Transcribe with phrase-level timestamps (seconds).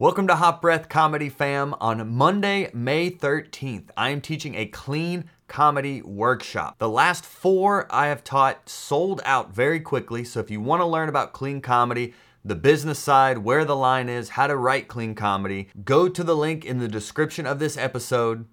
[0.00, 1.74] Welcome to Hot Breath Comedy Fam.
[1.80, 6.78] On Monday, May 13th, I am teaching a clean comedy workshop.
[6.78, 10.22] The last four I have taught sold out very quickly.
[10.22, 12.14] So if you want to learn about clean comedy,
[12.44, 16.36] the business side, where the line is, how to write clean comedy, go to the
[16.36, 18.46] link in the description of this episode,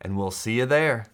[0.00, 1.06] and we'll see you there.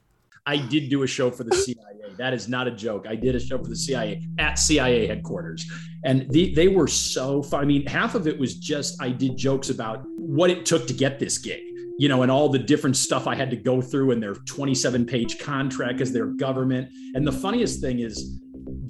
[0.47, 1.77] I did do a show for the CIA.
[2.19, 3.07] That is not a joke.
[3.09, 5.71] I did a show for the CIA at CIA headquarters.
[6.05, 7.63] And the, they were so fun.
[7.63, 10.95] I mean, half of it was just I did jokes about what it took to
[10.95, 11.63] get this gig,
[11.99, 15.07] you know, and all the different stuff I had to go through in their 27
[15.07, 16.91] page contract as their government.
[17.15, 18.41] And the funniest thing is,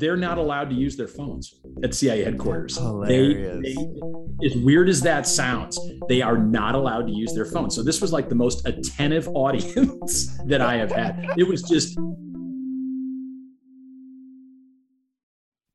[0.00, 2.78] they're not allowed to use their phones at CIA headquarters.
[2.78, 3.58] Hilarious.
[3.62, 5.78] They, they, as weird as that sounds,
[6.08, 7.74] they are not allowed to use their phones.
[7.74, 11.34] So this was like the most attentive audience that I have had.
[11.36, 11.98] It was just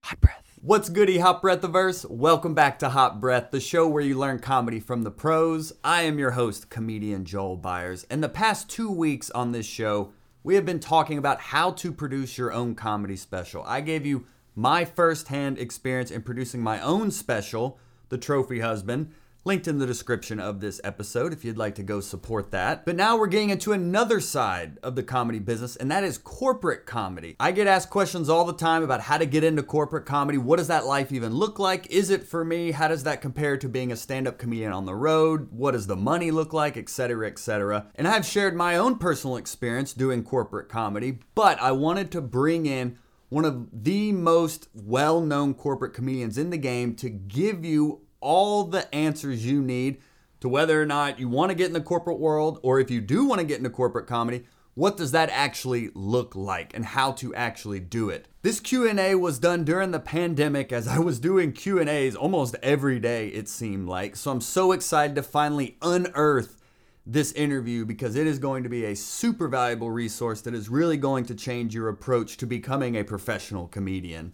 [0.06, 0.60] Hot breath.
[0.62, 2.10] What's goody, Hot Breathiverse?
[2.10, 5.74] Welcome back to Hot Breath, the show where you learn comedy from the pros.
[5.84, 8.06] I am your host, comedian Joel Byers.
[8.10, 10.14] And the past two weeks on this show,
[10.46, 13.64] we have been talking about how to produce your own comedy special.
[13.66, 17.80] I gave you my firsthand experience in producing my own special,
[18.10, 19.12] The Trophy Husband,
[19.46, 22.84] linked in the description of this episode if you'd like to go support that.
[22.84, 26.88] But now we're getting into another side of the comedy business, and that is corporate
[26.88, 27.36] comedy.
[27.40, 30.40] I get asked questions all the time about how to get into corporate comedy.
[30.40, 31.86] What does that life even look like?
[31.92, 32.72] Is it for me?
[32.72, 35.50] How does that compare to being a stand up comedian on the road?
[35.52, 36.76] What does the money look like?
[36.76, 37.86] Etc., etc.
[37.94, 42.66] And I've shared my own personal experience doing corporate comedy, but I wanted to bring
[42.66, 42.98] in
[43.30, 48.64] one of the most well known corporate comedians in the game to give you all
[48.64, 50.02] the answers you need
[50.40, 53.00] to whether or not you want to get in the corporate world or if you
[53.00, 57.14] do want to get into corporate comedy what does that actually look like and how
[57.14, 58.28] to actually do it?
[58.42, 63.30] This q&a was done during the pandemic as i was doing q&as almost every day
[63.30, 64.16] it seemed like.
[64.16, 66.58] So i'm so excited to finally unearth
[67.06, 70.98] this interview because it is going to be a super valuable resource that is really
[70.98, 74.34] going to change your approach to becoming a professional comedian.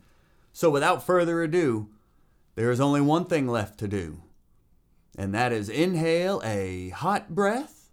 [0.54, 1.90] So without further ado
[2.56, 4.22] there is only one thing left to do,
[5.18, 7.90] and that is inhale a hot breath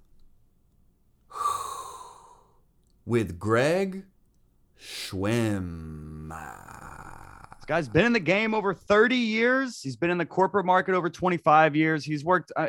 [3.05, 4.05] with Greg
[4.81, 6.29] Schwem.
[7.57, 9.81] This guy's been in the game over 30 years.
[9.83, 12.05] He's been in the corporate market over 25 years.
[12.05, 12.69] He's worked uh,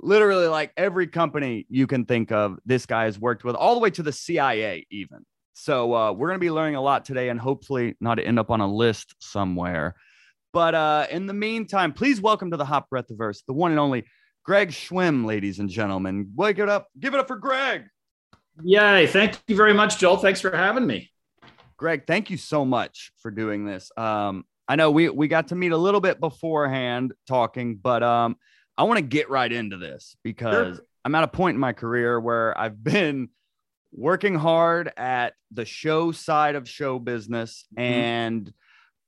[0.00, 2.58] literally like every company you can think of.
[2.64, 5.24] This guy has worked with, all the way to the CIA, even.
[5.52, 8.50] So uh, we're going to be learning a lot today, and hopefully not end up
[8.50, 9.94] on a list somewhere.
[10.56, 13.78] But uh, in the meantime, please welcome to the Hot Breath Verse, the one and
[13.78, 14.06] only
[14.42, 16.32] Greg Schwem, ladies and gentlemen.
[16.34, 16.88] Wake it up.
[16.98, 17.84] Give it up for Greg.
[18.64, 19.06] Yay.
[19.06, 20.16] Thank you very much, Joel.
[20.16, 21.10] Thanks for having me.
[21.76, 23.92] Greg, thank you so much for doing this.
[23.98, 28.38] Um, I know we, we got to meet a little bit beforehand talking, but um,
[28.78, 30.86] I want to get right into this because sure.
[31.04, 33.28] I'm at a point in my career where I've been
[33.92, 37.92] working hard at the show side of show business mm-hmm.
[37.92, 38.54] and–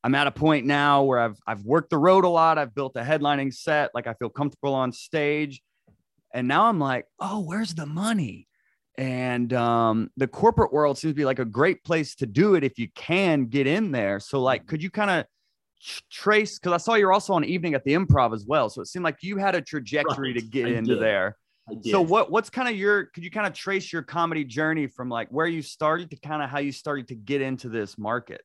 [0.04, 2.58] I'm at a point now where I've I've worked the road a lot.
[2.58, 5.60] I've built a headlining set, like I feel comfortable on stage.
[6.32, 8.46] And now I'm like, oh, where's the money?
[8.96, 12.64] And um, the corporate world seems to be like a great place to do it
[12.64, 14.18] if you can get in there.
[14.18, 15.26] So, like, could you kind of
[16.10, 16.58] trace?
[16.58, 18.68] Because I saw you're also on evening at the Improv as well.
[18.68, 20.40] So it seemed like you had a trajectory right.
[20.40, 21.02] to get I into did.
[21.02, 21.36] there.
[21.84, 25.10] So what what's kind of your could you kind of trace your comedy journey from
[25.10, 28.40] like where you started to kind of how you started to get into this market?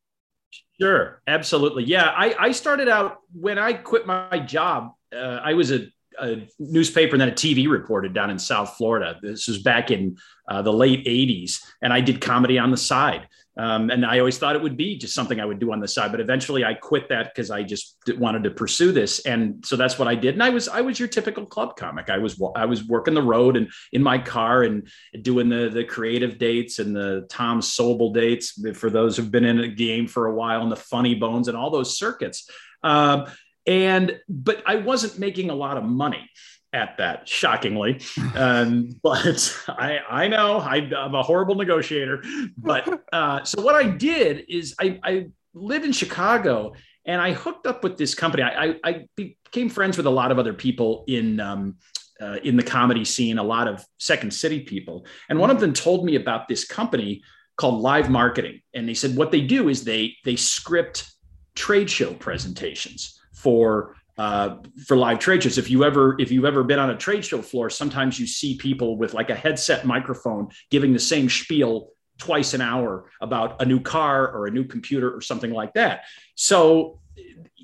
[0.80, 1.84] Sure, absolutely.
[1.84, 4.94] Yeah, I, I started out when I quit my job.
[5.14, 5.88] Uh, I was a,
[6.20, 9.18] a, newspaper and then a TV reporter down in South Florida.
[9.22, 13.28] This was back in uh, the late 80s, and I did comedy on the side.
[13.56, 15.88] Um, and I always thought it would be just something I would do on the
[15.88, 19.76] side, but eventually I quit that because I just wanted to pursue this, and so
[19.76, 20.34] that's what I did.
[20.34, 22.10] And I was I was your typical club comic.
[22.10, 24.88] I was I was working the road and in my car and
[25.22, 29.60] doing the the creative dates and the Tom Sobel dates for those who've been in
[29.60, 32.50] a game for a while and the Funny Bones and all those circuits.
[32.82, 33.28] Um,
[33.66, 36.30] and but I wasn't making a lot of money
[36.74, 38.02] at that, shockingly.
[38.36, 42.24] Um, but I, I know I, am a horrible negotiator.
[42.58, 46.74] But uh, so what I did is I, I live in Chicago
[47.06, 48.44] and I hooked up with this company.
[48.44, 51.76] I, I, I became friends with a lot of other people in um,
[52.22, 55.74] uh, in the comedy scene, a lot of Second City people, and one of them
[55.74, 57.22] told me about this company
[57.58, 61.12] called Live Marketing, and they said what they do is they they script
[61.56, 65.58] trade show presentations for uh, for live trade shows.
[65.58, 68.58] If you ever if you've ever been on a trade show floor, sometimes you see
[68.58, 73.66] people with like a headset microphone giving the same spiel twice an hour about a
[73.66, 76.04] new car or a new computer or something like that.
[76.36, 77.00] So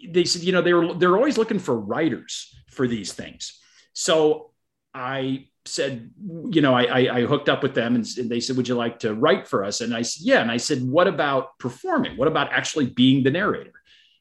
[0.07, 3.59] they said, you know, they're they're always looking for writers for these things.
[3.93, 4.51] So
[4.93, 6.11] I said,
[6.49, 8.99] you know, I, I, hooked up with them and, and, they said, would you like
[8.99, 9.81] to write for us?
[9.81, 10.41] And I said, yeah.
[10.41, 12.17] And I said, what about performing?
[12.17, 13.73] What about actually being the narrator?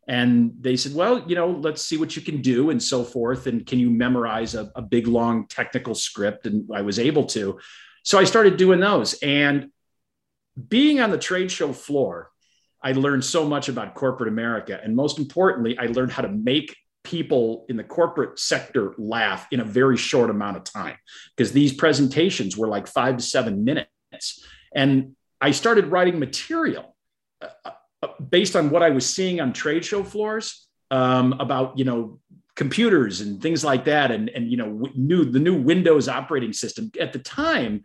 [0.09, 3.47] And they said, well, you know, let's see what you can do and so forth.
[3.47, 6.47] And can you memorize a, a big, long technical script?
[6.47, 7.61] And I was able to.
[8.05, 9.15] So I started doing those.
[9.23, 9.71] And
[10.69, 12.31] being on the trade show floor,
[12.83, 14.81] I learned so much about corporate America.
[14.83, 16.75] And most importantly, I learned how to make
[17.05, 20.97] people in the corporate sector laugh in a very short amount of time
[21.37, 24.45] because these presentations were like five to seven minutes.
[24.75, 26.97] And I started writing material
[27.41, 27.71] uh,
[28.31, 32.21] based on what I was seeing on trade show floors um, about, you know,
[32.55, 34.11] computers and things like that.
[34.11, 37.83] And, and, you know, new, the new Windows operating system at the time,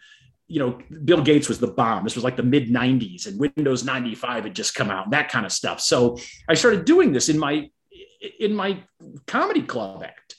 [0.48, 2.04] you know, Bill Gates was the bomb.
[2.04, 5.30] This was like the mid 90s and Windows 95 had just come out, and that
[5.30, 5.80] kind of stuff.
[5.80, 6.18] So
[6.48, 7.70] I started doing this in my
[8.40, 8.82] in my
[9.28, 10.36] comedy club act.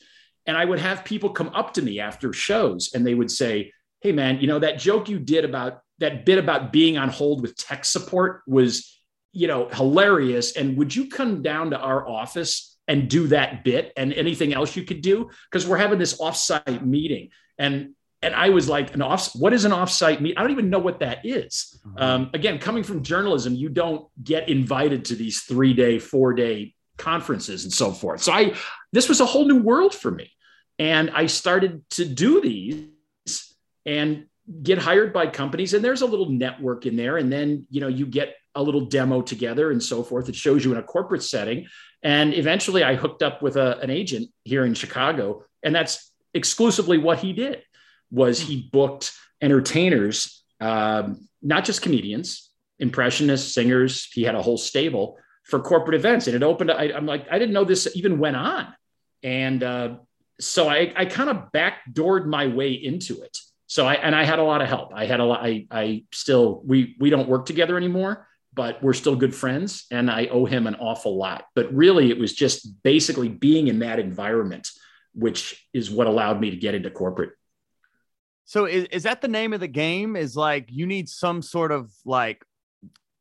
[0.47, 3.73] And I would have people come up to me after shows and they would say,
[4.01, 7.41] Hey man, you know, that joke you did about that bit about being on hold
[7.41, 9.01] with tech support was,
[9.35, 10.57] you know, hilarious.
[10.57, 14.77] And would you come down to our office and do that bit and anything else
[14.77, 15.31] you could do?
[15.51, 17.31] Because we're having this offsite meeting.
[17.59, 19.33] And and I was like, an off.
[19.35, 20.39] What is an offsite meet?
[20.39, 21.79] I don't even know what that is.
[21.87, 21.99] Mm-hmm.
[21.99, 26.75] Um, again, coming from journalism, you don't get invited to these three day, four day
[26.97, 28.23] conferences and so forth.
[28.23, 28.55] So I,
[28.93, 30.31] this was a whole new world for me,
[30.79, 32.89] and I started to do these
[33.85, 34.25] and
[34.63, 35.75] get hired by companies.
[35.75, 38.83] And there's a little network in there, and then you know you get a little
[38.83, 40.29] demo together and so forth.
[40.29, 41.67] It shows you in a corporate setting,
[42.03, 46.99] and eventually I hooked up with a, an agent here in Chicago, and that's exclusively
[46.99, 47.63] what he did
[48.11, 54.09] was he booked entertainers, um, not just comedians, impressionists, singers.
[54.13, 56.71] He had a whole stable for corporate events, and it opened.
[56.71, 58.75] I, am like, I didn't know this even went on,
[59.23, 59.97] and uh,
[60.41, 63.39] so I, I kind of backdoored my way into it.
[63.67, 64.93] So I and I had a lot of help.
[64.95, 65.41] I had a lot.
[65.43, 70.11] I, I still we we don't work together anymore, but we're still good friends, and
[70.11, 71.47] I owe him an awful lot.
[71.55, 74.71] But really, it was just basically being in that environment,
[75.15, 77.31] which is what allowed me to get into corporate
[78.45, 80.17] so is, is that the name of the game?
[80.17, 82.45] Is like you need some sort of like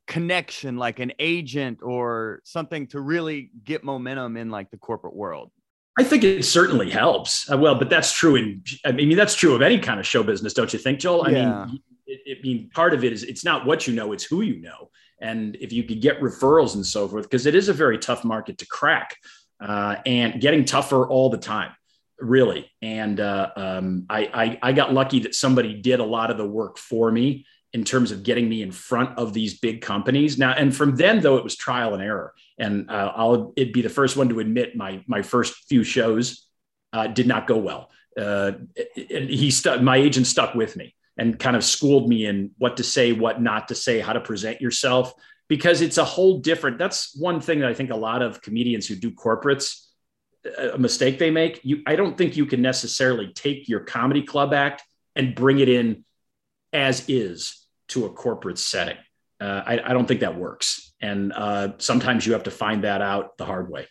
[0.08, 5.52] connection, like an agent or something to really get momentum in like the corporate world?
[5.98, 7.50] I think it certainly helps.
[7.52, 10.24] Uh, well, but that's true in I mean that's true of any kind of show
[10.24, 11.26] business, don't you think, Joel?
[11.26, 11.66] I yeah.
[11.66, 14.24] mean, it, it, I mean part of it is it's not what you know, it's
[14.24, 14.90] who you know.
[15.24, 18.24] And if you could get referrals and so forth, because it is a very tough
[18.24, 19.18] market to crack
[19.60, 21.72] uh, and getting tougher all the time
[22.20, 22.72] really.
[22.82, 26.46] And uh, um, I, I, I got lucky that somebody did a lot of the
[26.46, 30.38] work for me in terms of getting me in front of these big companies.
[30.38, 32.34] Now, and from then though, it was trial and error.
[32.58, 36.48] And uh, I'll it'd be the first one to admit my my first few shows
[36.94, 37.90] uh, did not go well.
[38.16, 38.54] Uh,
[39.10, 39.82] and he stuck.
[39.82, 43.42] My agent stuck with me and kind of schooled me in what to say, what
[43.42, 45.14] not to say, how to present yourself,
[45.48, 46.78] because it's a whole different.
[46.78, 49.84] That's one thing that I think a lot of comedians who do corporates
[50.74, 54.54] a mistake they make, you I don't think you can necessarily take your comedy club
[54.54, 54.84] act
[55.16, 56.04] and bring it in
[56.72, 58.98] as is to a corporate setting.
[59.40, 63.02] Uh, I, I, don't think that works, and uh, sometimes you have to find that
[63.02, 63.88] out the hard way.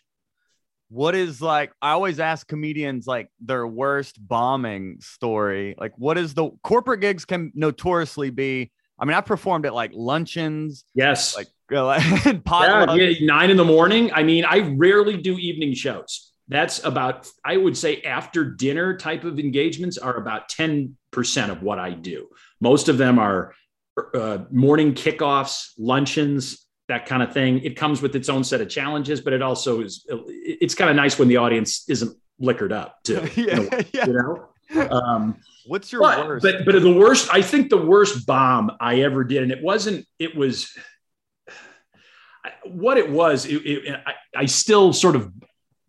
[0.93, 1.73] What is like?
[1.81, 5.75] I always ask comedians like their worst bombing story.
[5.79, 8.71] Like, what is the corporate gigs can notoriously be?
[8.99, 10.85] I mean, I performed at like luncheons.
[10.95, 11.35] Yes.
[11.35, 11.49] Like,
[12.99, 14.13] yeah, yeah, nine in the morning.
[14.13, 19.25] I mean, I rarely do evening shows that's about i would say after dinner type
[19.25, 20.91] of engagements are about 10%
[21.51, 22.29] of what i do
[22.61, 23.55] most of them are
[24.15, 27.59] uh, morning kickoffs luncheons that kind of thing.
[27.61, 30.97] It comes with its own set of challenges but it also is it's kind of
[30.97, 34.07] nice when the audience isn't liquored up too yeah, yeah.
[34.07, 34.49] you know?
[34.91, 36.43] Um, what's your but, worst?
[36.43, 40.07] but but the worst i think the worst bomb i ever did and it wasn't
[40.19, 40.73] it was
[42.65, 45.31] what it was it, it, I, I still sort of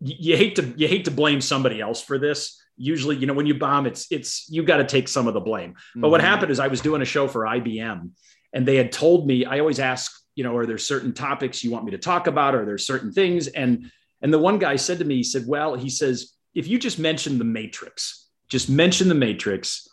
[0.00, 2.60] you hate to you hate to blame somebody else for this.
[2.76, 5.40] Usually you know when you bomb it's it's you've got to take some of the
[5.40, 5.72] blame.
[5.72, 6.10] But mm-hmm.
[6.10, 8.10] what happened is i was doing a show for ibm
[8.52, 11.70] and they had told me i always ask you know are there certain topics you
[11.70, 13.90] want me to talk about are there certain things and
[14.22, 16.98] and the one guy said to me he said well he says if you just
[16.98, 19.88] mention the matrix just mention the matrix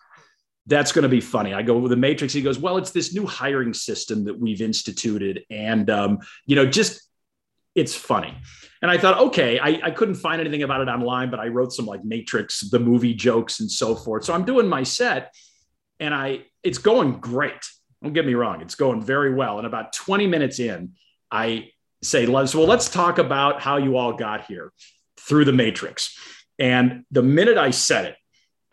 [0.67, 3.13] that's going to be funny i go with the matrix he goes well it's this
[3.13, 7.01] new hiring system that we've instituted and um, you know just
[7.75, 8.35] it's funny.
[8.81, 11.71] And I thought, okay, I, I couldn't find anything about it online, but I wrote
[11.71, 14.25] some like Matrix, the movie jokes and so forth.
[14.25, 15.33] So I'm doing my set
[15.99, 17.65] and I, it's going great.
[18.01, 18.61] Don't get me wrong.
[18.61, 19.57] It's going very well.
[19.57, 20.93] And about 20 minutes in,
[21.29, 21.69] I
[22.01, 24.71] say, let's, well, let's talk about how you all got here
[25.19, 26.17] through the Matrix.
[26.57, 28.15] And the minute I said it,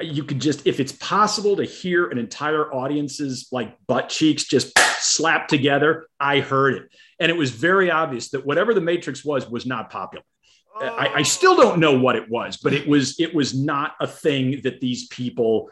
[0.01, 4.79] you could just if it's possible to hear an entire audience's like butt cheeks just
[5.01, 9.49] slap together i heard it and it was very obvious that whatever the matrix was
[9.49, 10.25] was not popular
[10.77, 10.87] oh.
[10.87, 11.23] I, I, oh.
[11.25, 14.81] still don't know what it was but it was it was not a thing that
[14.81, 15.69] these people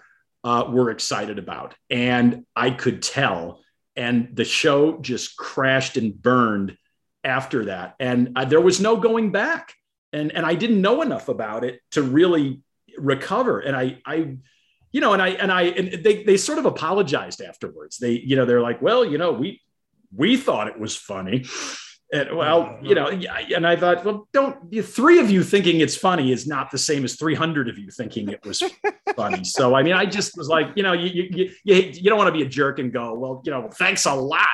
[0.47, 3.61] uh, were excited about and i could tell
[3.97, 6.77] and the show just crashed and burned
[7.25, 9.75] after that and uh, there was no going back
[10.13, 12.63] and and i didn't know enough about it to really
[12.99, 13.61] recover.
[13.61, 14.37] And I, I,
[14.93, 17.99] you know, and I, and I, and they, they sort of apologized afterwards.
[17.99, 19.61] They, you know, they're like, well, you know, we,
[20.15, 21.45] we thought it was funny.
[22.13, 26.31] And well, you know, and I thought, well, don't three of you thinking it's funny
[26.31, 28.63] is not the same as 300 of you thinking it was
[29.17, 29.43] funny.
[29.43, 32.29] So, I mean, I just was like, you know, you, you, you, you don't want
[32.29, 34.47] to be a jerk and go, well, you know, thanks a lot.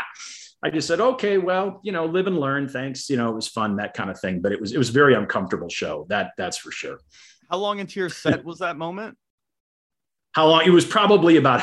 [0.64, 2.68] I just said, okay, well, you know, live and learn.
[2.68, 3.10] Thanks.
[3.10, 4.40] You know, it was fun, that kind of thing.
[4.40, 6.06] But it was, it was a very uncomfortable show.
[6.08, 7.00] That, that's for sure.
[7.50, 9.18] How long into your set was that moment?
[10.32, 10.62] How long?
[10.64, 11.62] It was probably about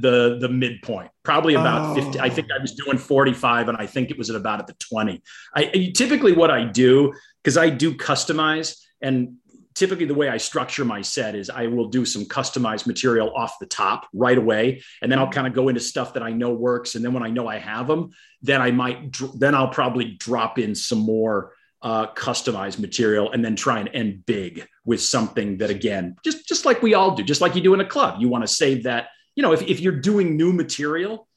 [0.00, 1.10] the the midpoint.
[1.22, 2.02] Probably about oh.
[2.02, 2.20] 50.
[2.20, 4.74] I think I was doing 45, and I think it was at about at the
[4.74, 5.22] 20.
[5.54, 9.36] I typically what I do because I do customize, and
[9.74, 13.60] typically the way I structure my set is I will do some customized material off
[13.60, 16.52] the top right away, and then I'll kind of go into stuff that I know
[16.52, 18.10] works, and then when I know I have them,
[18.42, 23.54] then I might then I'll probably drop in some more uh, customized material and then
[23.54, 27.40] try and end big with something that again just just like we all do just
[27.40, 28.20] like you do in a club.
[28.20, 31.28] You want to save that you know if, if you're doing new material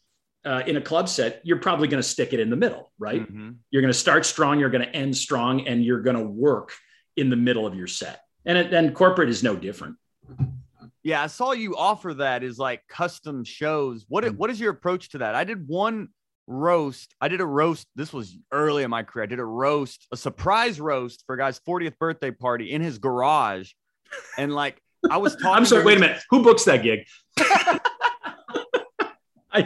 [0.43, 3.21] uh, in a club set you're probably going to stick it in the middle right?
[3.21, 3.51] Mm-hmm.
[3.69, 6.73] you're going to start strong you're going to end strong and you're going to work
[7.15, 8.21] in the middle of your set.
[8.45, 9.97] And it, and corporate is no different.
[11.03, 14.05] Yeah i saw you offer that is like custom shows.
[14.09, 14.37] What mm-hmm.
[14.37, 15.35] what is your approach to that?
[15.35, 16.09] I did one
[16.47, 17.15] roast.
[17.21, 17.87] I did a roast.
[17.95, 19.23] This was early in my career.
[19.23, 22.97] I did a roast, a surprise roast for a guy's 40th birthday party in his
[22.97, 23.71] garage.
[24.37, 25.51] And like I was talking.
[25.51, 26.21] I'm sorry, wait a minute.
[26.29, 27.05] Who books that gig?
[29.53, 29.59] I,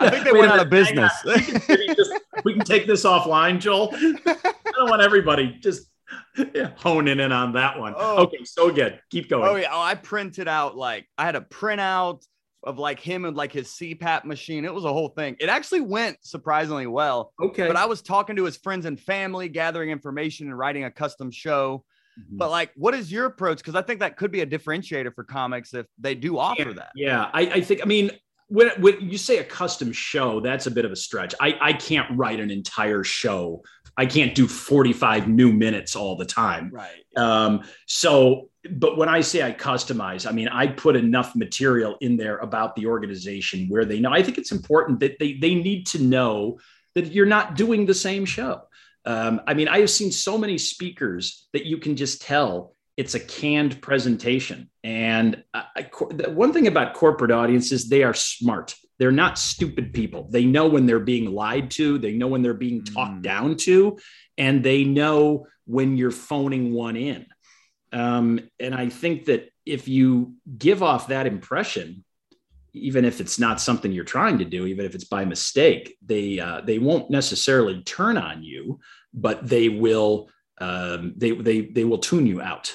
[0.00, 1.12] I, think they went out of business.
[1.24, 2.12] We can, just,
[2.44, 3.90] we can take this offline, Joel.
[3.94, 5.88] I don't want everybody just
[6.36, 7.94] yeah, honing in on that one.
[7.96, 8.24] Oh.
[8.24, 9.00] Okay, so good.
[9.10, 9.48] Keep going.
[9.48, 9.68] Oh yeah.
[9.72, 12.24] Oh, I printed out like I had a printout
[12.64, 14.64] of like him and like his CPAP machine.
[14.64, 15.36] It was a whole thing.
[15.40, 17.32] It actually went surprisingly well.
[17.40, 17.66] Okay.
[17.66, 21.30] But I was talking to his friends and family, gathering information and writing a custom
[21.30, 21.84] show.
[22.18, 22.36] Mm-hmm.
[22.38, 23.58] But like, what is your approach?
[23.58, 26.72] Because I think that could be a differentiator for comics if they do offer yeah,
[26.74, 26.90] that.
[26.94, 27.82] Yeah, I, I think.
[27.82, 28.10] I mean,
[28.48, 31.34] when, when you say a custom show, that's a bit of a stretch.
[31.40, 33.62] I, I can't write an entire show.
[33.96, 36.70] I can't do 45 new minutes all the time.
[36.72, 37.04] Right.
[37.16, 42.16] Um, so but when I say I customize, I mean I put enough material in
[42.16, 44.10] there about the organization where they know.
[44.10, 46.58] I think it's important that they they need to know
[46.94, 48.62] that you're not doing the same show.
[49.04, 53.14] Um, I mean, I have seen so many speakers that you can just tell it's
[53.14, 54.70] a canned presentation.
[54.82, 58.74] And I, I, one thing about corporate audiences, they are smart.
[58.98, 60.28] They're not stupid people.
[60.30, 61.98] They know when they're being lied to.
[61.98, 63.22] They know when they're being talked mm.
[63.22, 63.98] down to,
[64.38, 67.26] and they know when you're phoning one in.
[67.94, 72.04] Um, and I think that if you give off that impression,
[72.72, 76.40] even if it's not something you're trying to do, even if it's by mistake, they
[76.40, 78.80] uh, they won't necessarily turn on you,
[79.14, 82.74] but they will um, they they they will tune you out.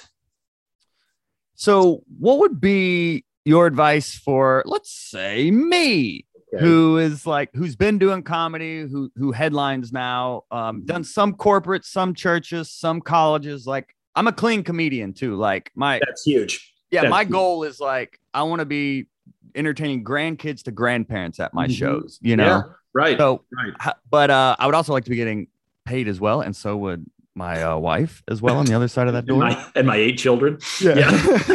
[1.56, 6.64] So, what would be your advice for, let's say, me, okay.
[6.64, 11.84] who is like who's been doing comedy, who who headlines now, um, done some corporate,
[11.84, 15.38] some churches, some colleges, like I'm a clean comedian too.
[15.38, 16.74] Like my that's huge.
[16.92, 17.32] Yeah, that's my huge.
[17.32, 19.08] goal is like I want to be
[19.56, 21.74] entertaining grandkids to grandparents at my mm-hmm.
[21.74, 22.20] shows.
[22.22, 22.62] You know, yeah,
[22.94, 23.18] right?
[23.18, 23.94] So, right.
[24.12, 25.48] but uh, I would also like to be getting
[25.86, 29.08] paid as well, and so would my uh, wife as well on the other side
[29.08, 30.58] of that door, and my, and my eight children.
[30.82, 31.10] Yeah, yeah.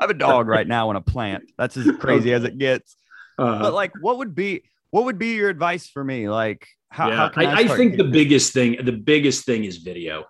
[0.00, 1.52] I have a dog right now and a plant.
[1.58, 2.96] That's as crazy as it gets.
[3.36, 6.30] Uh, but like, what would be what would be your advice for me?
[6.30, 7.10] Like, how?
[7.10, 10.24] Yeah, how I, I, I think the biggest thing, the biggest thing is video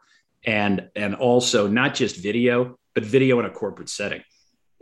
[0.45, 4.23] and and also not just video, but video in a corporate setting.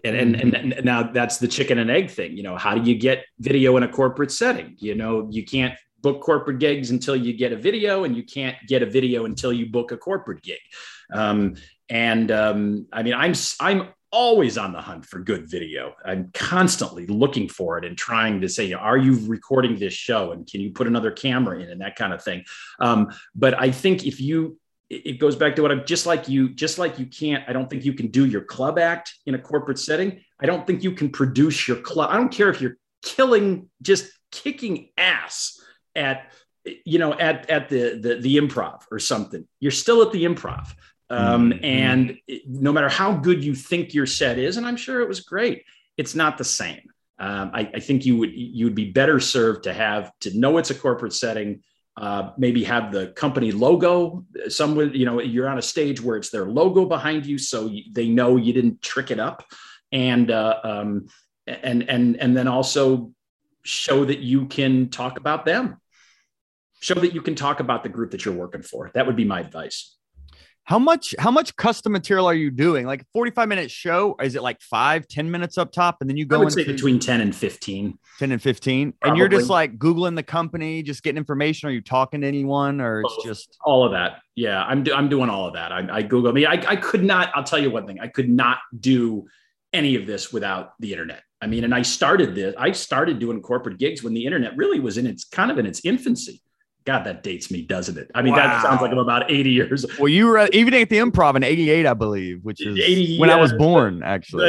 [0.04, 0.84] And, and, and, mm-hmm.
[0.84, 2.36] now that's the chicken and egg thing.
[2.36, 4.76] You know, how do you get video in a corporate setting?
[4.78, 8.56] You know, you can't book corporate gigs until you get a video, and you can't
[8.68, 10.60] get a video until you book a corporate gig.
[11.12, 11.54] Um,
[11.88, 15.94] and um, I mean, I'm I'm always on the hunt for good video.
[16.04, 20.32] I'm constantly looking for it and trying to say, are you recording this show?
[20.32, 22.44] And can you put another camera in and that kind of thing?
[22.80, 24.58] Um, but I think if you
[24.90, 27.68] it goes back to what I'm just like you, just like you can't, I don't
[27.68, 30.20] think you can do your club act in a corporate setting.
[30.40, 32.10] I don't think you can produce your club.
[32.10, 35.60] I don't care if you're killing, just kicking ass
[35.94, 36.32] at,
[36.84, 39.46] you know, at, at the, the, the improv or something.
[39.60, 40.72] You're still at the improv.
[41.10, 41.64] Um, mm-hmm.
[41.64, 45.08] And it, no matter how good you think your set is, and I'm sure it
[45.08, 45.64] was great,
[45.96, 46.82] it's not the same.
[47.18, 50.56] Um, I, I, think you would you would be better served to have to know
[50.58, 51.62] it's a corporate setting.
[51.98, 54.24] Uh, maybe have the company logo.
[54.48, 58.08] Someone you know you're on a stage where it's their logo behind you, so they
[58.08, 59.44] know you didn't trick it up,
[59.90, 61.06] and uh, um,
[61.48, 63.10] and and and then also
[63.64, 65.80] show that you can talk about them.
[66.78, 68.92] Show that you can talk about the group that you're working for.
[68.94, 69.97] That would be my advice.
[70.68, 72.84] How much how much custom material are you doing?
[72.84, 74.16] Like 45 minute show?
[74.20, 75.96] Is it like five, 10 minutes up top?
[76.02, 77.98] And then you go I would into say between 10 and 15.
[78.18, 78.92] 10 and 15.
[78.92, 79.08] Probably.
[79.08, 81.70] And you're just like Googling the company, just getting information.
[81.70, 84.18] Are you talking to anyone or it's just all of that?
[84.34, 85.72] Yeah, I'm do, I'm doing all of that.
[85.72, 86.40] I, I Google I me.
[86.42, 87.98] Mean, I, I could not, I'll tell you one thing.
[87.98, 89.24] I could not do
[89.72, 91.22] any of this without the internet.
[91.40, 94.80] I mean, and I started this, I started doing corporate gigs when the internet really
[94.80, 96.42] was in its kind of in its infancy.
[96.84, 98.10] God, that dates me, doesn't it?
[98.14, 98.38] I mean, wow.
[98.38, 99.84] that sounds like I'm about 80 years.
[99.98, 103.28] Well, you were even at the improv in 88, I believe, which is 80, when
[103.28, 104.46] yeah, I was born, actually.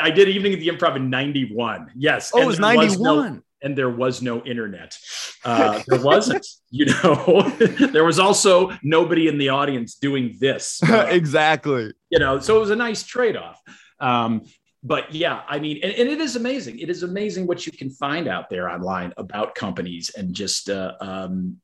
[0.00, 1.90] I did evening at the improv in 91.
[1.96, 2.30] Yes.
[2.34, 3.02] Oh, it was 91.
[3.02, 4.96] No, and there was no internet.
[5.44, 7.42] Uh, there wasn't, you know,
[7.92, 10.80] there was also nobody in the audience doing this.
[10.88, 11.92] Uh, exactly.
[12.10, 13.60] You know, so it was a nice trade off.
[13.98, 14.42] Um,
[14.82, 16.80] but yeah, I mean, and, and, it is amazing.
[16.80, 20.94] It is amazing what you can find out there online about companies and just, uh,
[21.00, 21.58] um,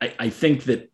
[0.00, 0.90] I, I, think that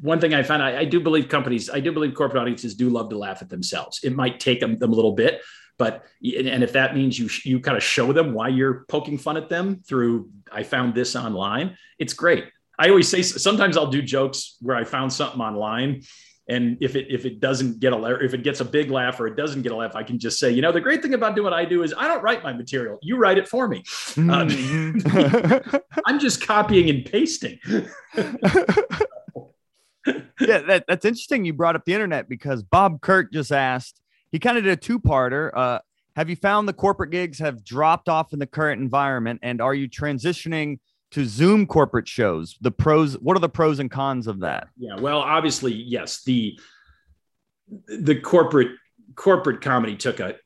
[0.00, 2.88] one thing I found, I, I, do believe companies, I do believe corporate audiences do
[2.88, 4.00] love to laugh at themselves.
[4.02, 5.42] It might take them, them a little bit,
[5.80, 9.38] but and if that means you you kind of show them why you're poking fun
[9.38, 11.78] at them through, I found this online.
[11.98, 12.44] It's great.
[12.78, 16.02] I always say sometimes I'll do jokes where I found something online
[16.48, 19.26] and if it if it doesn't get a if it gets a big laugh or
[19.26, 21.36] it doesn't get a laugh, I can just say, you know, the great thing about
[21.36, 22.98] doing what I do is I don't write my material.
[23.02, 23.82] You write it for me.
[23.82, 24.30] Mm-hmm.
[24.30, 27.60] Um, I'm just copying and pasting.
[30.40, 31.44] yeah, that, that's interesting.
[31.44, 34.00] You brought up the internet because Bob Kirk just asked.
[34.32, 35.50] He kind of did a two-parter.
[35.54, 35.78] Uh,
[36.16, 39.74] have you found the corporate gigs have dropped off in the current environment, and are
[39.74, 40.78] you transitioning?
[41.12, 42.56] To Zoom corporate shows?
[42.60, 44.68] The pros, what are the pros and cons of that?
[44.76, 46.58] Yeah, well, obviously, yes, the
[47.86, 48.72] the corporate
[49.14, 50.36] corporate comedy took a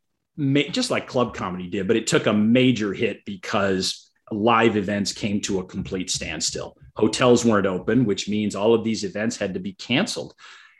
[0.70, 5.40] just like club comedy did, but it took a major hit because live events came
[5.42, 6.76] to a complete standstill.
[6.96, 10.34] Hotels weren't open, which means all of these events had to be canceled.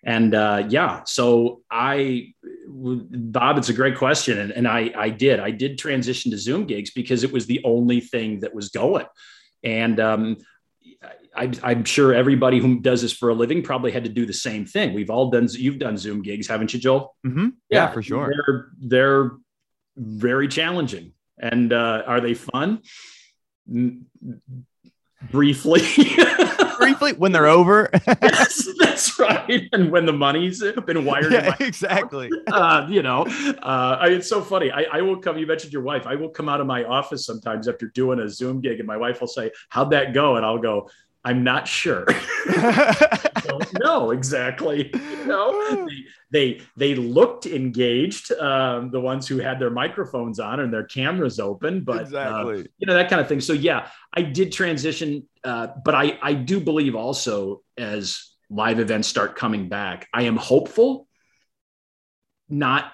[0.05, 2.35] And uh, yeah, so I,
[2.69, 6.67] Bob, it's a great question, and, and I, I did, I did transition to Zoom
[6.67, 9.07] gigs because it was the only thing that was going.
[9.65, 10.37] And um,
[11.35, 14.33] I, am sure everybody who does this for a living probably had to do the
[14.33, 14.95] same thing.
[14.95, 17.17] We've all done, you've done Zoom gigs, haven't you, Joel?
[17.27, 17.49] Mm-hmm.
[17.71, 18.33] Yeah, yeah, for sure.
[18.33, 19.31] They're, they're
[19.97, 21.13] very challenging.
[21.39, 22.83] And uh, are they fun?
[25.31, 25.81] Briefly.
[26.85, 27.91] briefly when they're over.
[28.23, 29.69] yes, that's right.
[29.73, 31.33] And when the money's been wired.
[31.33, 32.31] Yeah, exactly.
[32.47, 33.27] Uh, you know,
[33.63, 34.71] uh, I, it's so funny.
[34.71, 36.07] I, I will come, you mentioned your wife.
[36.07, 38.97] I will come out of my office sometimes after doing a Zoom gig and my
[38.97, 40.37] wife will say, how'd that go?
[40.37, 40.89] And I'll go,
[41.25, 42.07] I'm not sure.
[43.45, 44.91] don't know exactly.
[44.93, 45.87] You know,
[46.31, 50.85] they, they, they looked engaged, um, the ones who had their microphones on and their
[50.85, 52.61] cameras open, but uh, exactly.
[52.61, 53.41] Uh, you know that kind of thing.
[53.41, 59.09] So yeah, I did transition, uh, but I I do believe also as live events
[59.09, 61.09] start coming back, I am hopeful,
[62.49, 62.93] not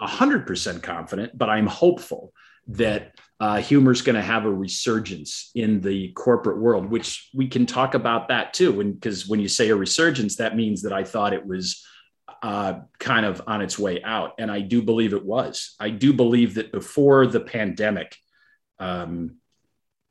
[0.00, 2.32] hundred percent confident, but I'm hopeful
[2.68, 7.48] that uh, humor is going to have a resurgence in the corporate world, which we
[7.48, 8.72] can talk about that too.
[8.84, 11.84] Because when, when you say a resurgence, that means that I thought it was
[12.40, 14.34] uh, kind of on its way out.
[14.38, 15.74] And I do believe it was.
[15.80, 18.16] I do believe that before the pandemic,
[18.78, 19.38] um,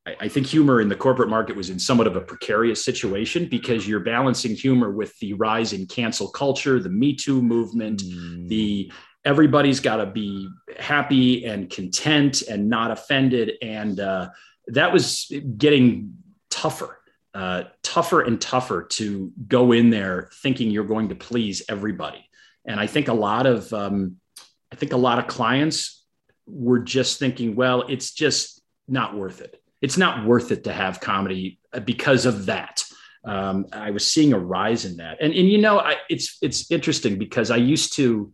[0.05, 3.47] I, I, think humor in the corporate market was in somewhat of a precarious situation
[3.47, 8.49] because you're balancing humor with the rise in cancel culture, the Me Too movement, mm.
[8.49, 8.91] the
[9.23, 13.53] everybody's got to be happy and content and not offended.
[13.61, 14.29] And uh,
[14.67, 16.15] that was getting
[16.49, 16.99] tougher,
[17.33, 22.27] uh, tougher and tougher to go in there thinking you're going to please everybody.
[22.65, 24.17] And I think a lot of, um,
[24.71, 26.03] I think a lot of clients
[26.47, 29.61] were just thinking, well, it's just not worth it.
[29.81, 32.83] It's not worth it to have comedy because of that.
[33.23, 36.71] Um, I was seeing a rise in that, and and you know, I, it's it's
[36.71, 38.33] interesting because I used to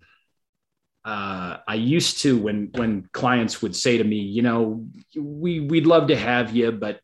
[1.07, 5.87] uh, I used to when when clients would say to me, you know, we we'd
[5.87, 6.99] love to have you, but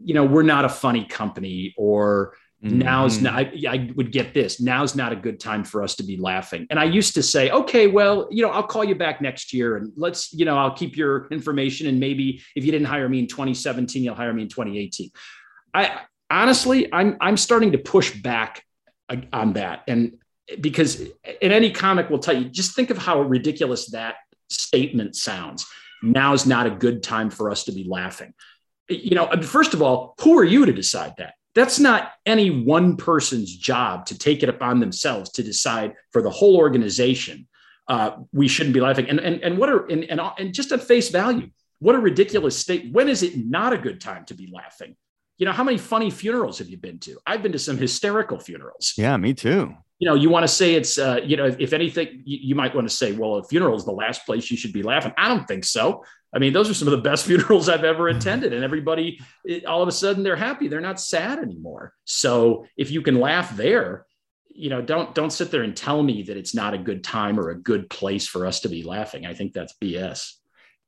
[0.00, 2.34] you know, we're not a funny company, or
[2.64, 2.78] mm-hmm.
[2.78, 3.34] now's not.
[3.34, 4.60] I, I, would get this.
[4.60, 6.68] Now's not a good time for us to be laughing.
[6.70, 9.76] And I used to say, okay, well, you know, I'll call you back next year,
[9.76, 13.18] and let's, you know, I'll keep your information, and maybe if you didn't hire me
[13.18, 15.10] in 2017, you'll hire me in 2018.
[15.74, 18.62] I honestly, I'm I'm starting to push back
[19.32, 20.18] on that, and
[20.60, 21.00] because
[21.40, 24.16] in any comic will tell you, just think of how ridiculous that
[24.48, 25.66] statement sounds.
[26.02, 28.32] Now is not a good time for us to be laughing.
[28.88, 31.34] You know, first of all, who are you to decide that?
[31.54, 36.30] That's not any one person's job to take it upon themselves to decide for the
[36.30, 37.48] whole organization.
[37.88, 39.08] Uh, we shouldn't be laughing.
[39.08, 42.56] And, and, and what are, and, and, and just at face value, what a ridiculous
[42.56, 42.92] state.
[42.92, 44.96] When is it not a good time to be laughing?
[45.38, 47.18] You know, how many funny funerals have you been to?
[47.26, 48.94] I've been to some hysterical funerals.
[48.96, 52.22] Yeah, me too you know, you want to say it's, uh, you know, if anything,
[52.24, 54.72] you, you, might want to say, well, a funeral is the last place you should
[54.72, 55.12] be laughing.
[55.16, 56.04] I don't think so.
[56.34, 59.64] I mean, those are some of the best funerals I've ever attended, and everybody, it,
[59.64, 60.68] all of a sudden, they're happy.
[60.68, 61.94] They're not sad anymore.
[62.04, 64.04] So if you can laugh there,
[64.48, 67.38] you know, don't don't sit there and tell me that it's not a good time
[67.38, 69.26] or a good place for us to be laughing.
[69.26, 70.32] I think that's BS.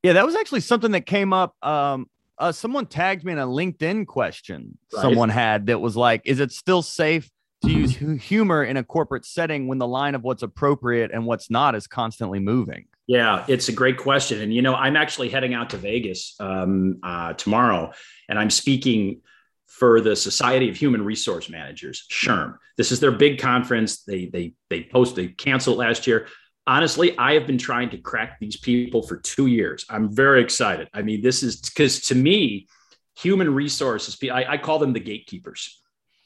[0.03, 1.55] Yeah, that was actually something that came up.
[1.63, 5.03] Um, uh, someone tagged me in a LinkedIn question right.
[5.03, 7.31] someone had that was like, "Is it still safe
[7.63, 11.51] to use humor in a corporate setting when the line of what's appropriate and what's
[11.51, 12.87] not is constantly moving?
[13.07, 14.41] Yeah, it's a great question.
[14.41, 17.93] And, you know, I'm actually heading out to Vegas um, uh, tomorrow
[18.29, 19.23] and I'm speaking
[19.67, 22.57] for the Society of Human Resource Managers, SHRM.
[22.77, 24.03] This is their big conference.
[24.03, 26.29] They, they, they post, they canceled last year.
[26.67, 29.87] Honestly, I have been trying to crack these people for two years.
[29.89, 30.89] I'm very excited.
[30.93, 32.69] I mean, this is because to me,
[33.17, 35.81] human resources, I, I call them the gatekeepers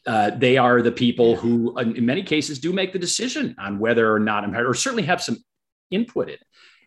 [0.07, 4.13] uh, they are the people who, in many cases, do make the decision on whether
[4.13, 5.37] or not I'm hired, or certainly have some
[5.91, 6.39] input in.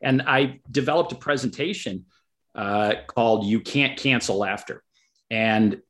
[0.01, 2.05] And I developed a presentation
[2.53, 4.83] uh, called "You Can't Cancel Laughter,"
[5.31, 5.81] and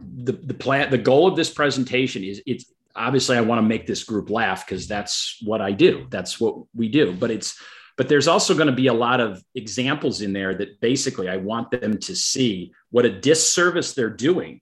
[0.00, 3.86] the the plan, the goal of this presentation is it's obviously I want to make
[3.86, 6.06] this group laugh because that's what I do.
[6.10, 7.12] That's what we do.
[7.12, 7.56] But it's
[7.96, 11.36] but there's also going to be a lot of examples in there that basically I
[11.36, 14.60] want them to see what a disservice they're doing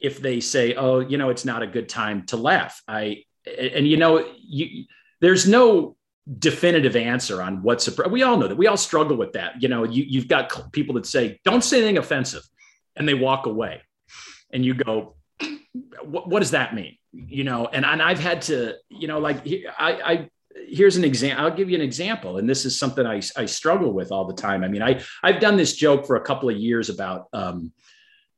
[0.00, 3.86] if they say, "Oh, you know, it's not a good time to laugh." I and
[3.86, 4.84] you know, you,
[5.20, 5.96] there's no
[6.38, 9.62] definitive answer on what's a, we all know that we all struggle with that.
[9.62, 12.42] You know, you you've got people that say, "Don't say anything offensive,"
[12.96, 13.82] and they walk away,
[14.52, 15.16] and you go,
[16.02, 19.46] "What, what does that mean?" You know, and and I've had to, you know, like
[19.78, 20.30] I I
[20.68, 23.92] here's an example i'll give you an example and this is something I, I struggle
[23.92, 26.56] with all the time i mean i i've done this joke for a couple of
[26.56, 27.72] years about um,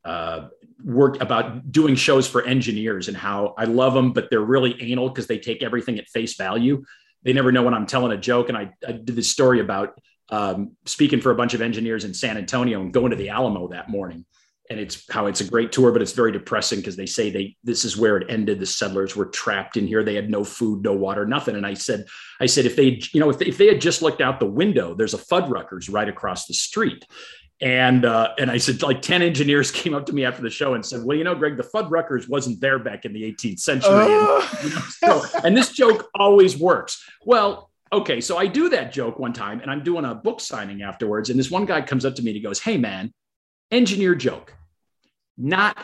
[0.04, 0.48] uh,
[0.84, 5.08] work about doing shows for engineers and how I love them, but they're really anal
[5.08, 6.84] because they take everything at face value.
[7.22, 8.48] They never know when I'm telling a joke.
[8.48, 12.14] And I, I did this story about um, speaking for a bunch of engineers in
[12.14, 14.24] San Antonio and going to the Alamo that morning.
[14.70, 17.56] And it's how it's a great tour, but it's very depressing because they say they
[17.64, 18.60] this is where it ended.
[18.60, 20.04] The settlers were trapped in here.
[20.04, 21.56] They had no food, no water, nothing.
[21.56, 22.04] And I said,
[22.38, 24.46] I said, if they, you know, if they, if they had just looked out the
[24.46, 27.06] window, there's a Fuddruckers right across the street.
[27.60, 30.74] And uh, and I said, like 10 engineers came up to me after the show
[30.74, 33.90] and said, Well, you know, Greg, the Fuddruckers wasn't there back in the 18th century.
[33.90, 34.46] Uh.
[34.62, 37.04] And, you know, so, and this joke always works.
[37.24, 40.82] Well, okay, so I do that joke one time and I'm doing a book signing
[40.82, 41.30] afterwards.
[41.30, 43.12] And this one guy comes up to me and he goes, Hey man,
[43.72, 44.54] engineer joke,
[45.36, 45.76] not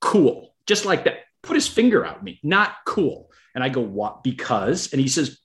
[0.00, 0.54] cool.
[0.66, 1.24] Just like that.
[1.42, 3.30] Put his finger out at me, not cool.
[3.56, 4.22] And I go, What?
[4.22, 5.38] Because, and he says,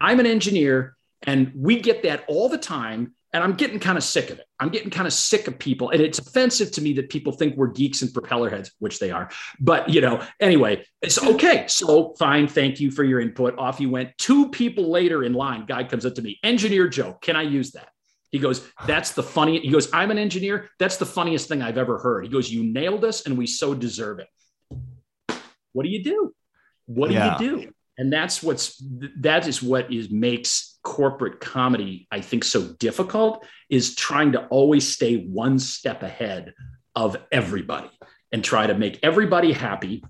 [0.00, 4.04] I'm an engineer and we get that all the time and I'm getting kind of
[4.04, 4.46] sick of it.
[4.58, 5.90] I'm getting kind of sick of people.
[5.90, 9.10] And it's offensive to me that people think we're geeks and propeller heads, which they
[9.10, 9.30] are.
[9.60, 11.66] But, you know, anyway, it's okay.
[11.68, 12.48] So fine.
[12.48, 13.58] Thank you for your input.
[13.58, 14.16] Off you went.
[14.18, 17.72] Two people later in line, guy comes up to me, engineer Joe, can I use
[17.72, 17.88] that?
[18.30, 19.60] He goes, That's the funny.
[19.60, 20.68] He goes, I'm an engineer.
[20.78, 22.24] That's the funniest thing I've ever heard.
[22.24, 24.28] He goes, You nailed us and we so deserve it.
[25.72, 26.34] What do you do?
[26.86, 27.38] What do yeah.
[27.38, 27.72] you do?
[27.98, 28.82] And that's what's
[29.20, 34.86] that is what is makes corporate comedy i think so difficult is trying to always
[34.86, 36.54] stay one step ahead
[36.94, 37.90] of everybody
[38.30, 40.04] and try to make everybody happy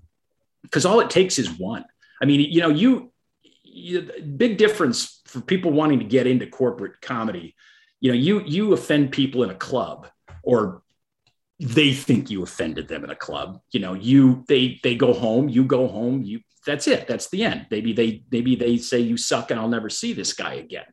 [0.61, 1.83] because all it takes is one.
[2.21, 3.11] I mean you know you,
[3.63, 4.01] you
[4.37, 7.55] big difference for people wanting to get into corporate comedy
[7.99, 10.07] you know you you offend people in a club
[10.43, 10.83] or
[11.59, 15.49] they think you offended them in a club you know you they they go home
[15.49, 17.07] you go home you that's it.
[17.07, 17.65] That's the end.
[17.71, 20.85] Maybe they maybe they say you suck and I'll never see this guy again.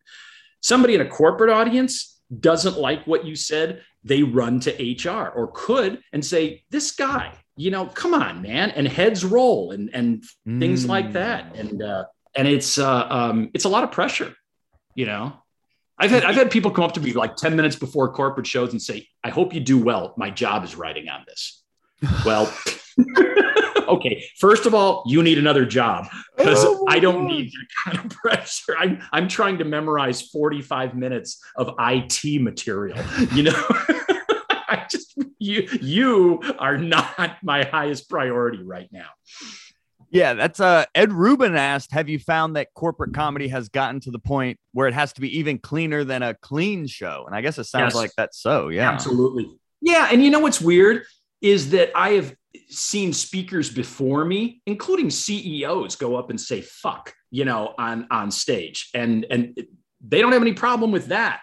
[0.62, 5.50] Somebody in a corporate audience doesn't like what you said, they run to HR or
[5.52, 10.22] could and say, This guy, you know, come on, man, and heads roll and and
[10.48, 10.60] mm.
[10.60, 11.54] things like that.
[11.56, 14.34] And uh, and it's uh, um, it's a lot of pressure,
[14.94, 15.34] you know.
[15.98, 18.72] I've had I've had people come up to me like 10 minutes before corporate shows
[18.72, 20.14] and say, I hope you do well.
[20.16, 21.62] My job is writing on this.
[22.24, 22.52] Well,
[23.88, 27.32] okay, first of all, you need another job because oh I don't God.
[27.32, 28.76] need that kind of pressure.
[28.78, 32.98] I'm I'm trying to memorize 45 minutes of IT material.
[33.32, 33.52] You know,
[34.50, 39.08] I just you you are not my highest priority right now.
[40.14, 44.12] Yeah, that's uh Ed Rubin asked, have you found that corporate comedy has gotten to
[44.12, 47.24] the point where it has to be even cleaner than a clean show?
[47.26, 47.94] And I guess it sounds yes.
[47.96, 48.68] like that's so.
[48.68, 48.88] Yeah.
[48.88, 49.50] Absolutely.
[49.80, 51.02] Yeah, and you know what's weird
[51.42, 52.34] is that I have
[52.68, 58.30] seen speakers before me, including CEOs, go up and say "fuck," you know, on on
[58.30, 59.66] stage, and and
[60.00, 61.40] they don't have any problem with that.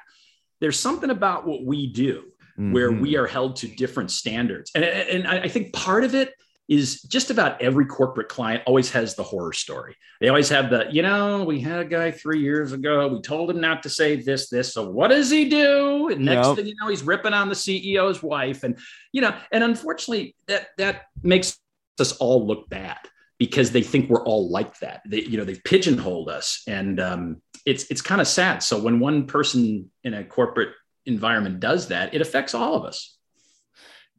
[0.61, 2.71] There's something about what we do mm-hmm.
[2.71, 6.33] where we are held to different standards, and and I think part of it
[6.71, 9.93] is just about every corporate client always has the horror story.
[10.21, 13.09] They always have the, you know, we had a guy three years ago.
[13.09, 14.73] We told him not to say this, this.
[14.73, 16.07] So what does he do?
[16.07, 16.55] And next yep.
[16.55, 18.63] thing you know, he's ripping on the CEO's wife.
[18.63, 18.79] And,
[19.11, 21.59] you know, and unfortunately, that that makes
[21.99, 22.99] us all look bad
[23.37, 25.01] because they think we're all like that.
[25.05, 26.63] They, you know, they've pigeonholed us.
[26.69, 28.63] And um, it's it's kind of sad.
[28.63, 30.69] So when one person in a corporate
[31.05, 33.17] environment does that, it affects all of us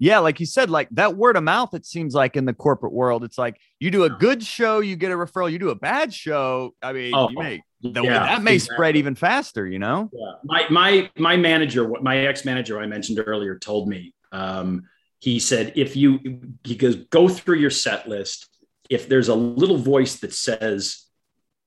[0.03, 2.93] yeah, like you said, like that word of mouth, it seems like in the corporate
[2.93, 5.49] world, it's like you do a good show, you get a referral.
[5.49, 8.75] You do a bad show, I mean, oh, you may the, yeah, that may exactly.
[8.75, 10.11] spread even faster, you know?
[10.13, 10.33] Yeah.
[10.43, 14.89] My my my manager, my ex-manager I mentioned earlier told me, um,
[15.21, 16.19] he said, if you
[16.65, 18.49] he goes, go through your set list.
[18.91, 21.07] If there's a little voice that says,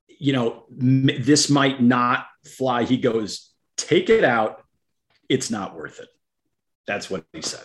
[0.09, 4.61] you know, m- this might not fly, he goes, take it out.
[5.29, 6.09] It's not worth it.
[6.85, 7.63] That's what he said.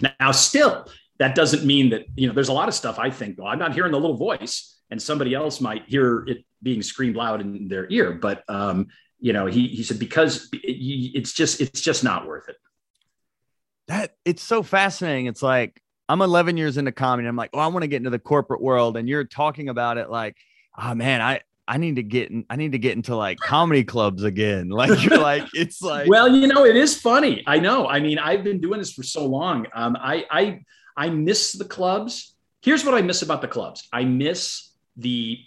[0.00, 0.86] Now, still,
[1.18, 3.58] that doesn't mean that, you know, there's a lot of stuff I think, well, I'm
[3.58, 7.68] not hearing the little voice and somebody else might hear it being screamed loud in
[7.68, 8.12] their ear.
[8.12, 8.86] But, um,
[9.18, 12.56] you know, he, he said, because it's just, it's just not worth it.
[13.88, 15.26] That it's so fascinating.
[15.26, 17.28] It's like, I'm 11 years into comedy.
[17.28, 18.96] I'm like, oh, I want to get into the corporate world.
[18.96, 20.36] And you're talking about it like,
[20.78, 23.84] oh man, I, I need to get in, I need to get into like comedy
[23.84, 24.70] clubs again.
[24.78, 27.42] Like you're like, it's like well, you know, it is funny.
[27.46, 27.88] I know.
[27.88, 29.66] I mean, I've been doing this for so long.
[29.74, 30.60] Um, I I
[30.96, 32.34] I miss the clubs.
[32.62, 33.88] Here's what I miss about the clubs.
[33.92, 35.38] I miss the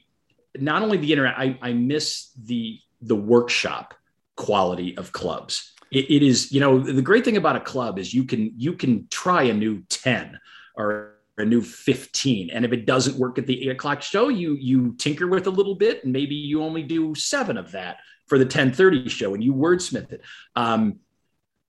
[0.59, 3.93] not only the internet, I, I miss the the workshop
[4.35, 5.73] quality of clubs.
[5.91, 8.73] It, it is, you know, the great thing about a club is you can you
[8.73, 10.39] can try a new 10
[10.75, 11.10] or
[11.41, 14.93] a new 15 and if it doesn't work at the eight o'clock show you you
[14.97, 18.45] tinker with a little bit and maybe you only do seven of that for the
[18.45, 20.21] 1030 show and you wordsmith it
[20.55, 20.99] um,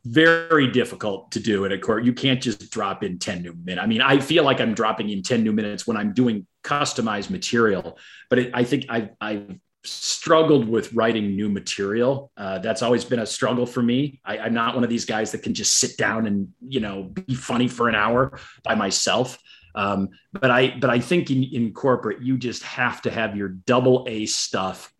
[0.05, 3.83] very difficult to do at a court you can't just drop in 10 new minutes
[3.83, 7.31] i mean i feel like i'm dropping in 10 new minutes when i'm doing customized
[7.31, 12.31] material but it, i think i've, I've struggled with writing new material.
[12.37, 14.21] Uh, that's always been a struggle for me.
[14.25, 17.05] I, am not one of these guys that can just sit down and you know
[17.05, 19.39] be funny for an hour by myself.
[19.75, 23.49] Um, but I but I think in, in corporate you just have to have your
[23.49, 24.93] double A stuff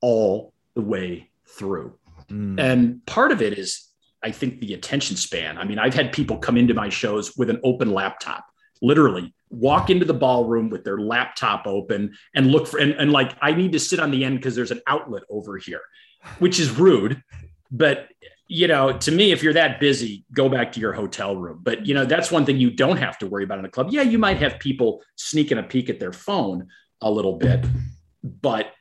[0.00, 1.98] all the way through.
[2.28, 2.60] Mm.
[2.60, 3.88] And part of it is
[4.22, 5.58] I think the attention span.
[5.58, 8.46] I mean, I've had people come into my shows with an open laptop,
[8.80, 13.36] literally walk into the ballroom with their laptop open and look for and, and like
[13.40, 15.82] I need to sit on the end because there's an outlet over here,
[16.38, 17.22] which is rude.
[17.70, 18.08] But
[18.46, 21.60] you know, to me, if you're that busy, go back to your hotel room.
[21.62, 23.88] But you know, that's one thing you don't have to worry about in a club.
[23.90, 26.68] Yeah, you might have people sneaking a peek at their phone
[27.00, 27.64] a little bit,
[28.22, 28.72] but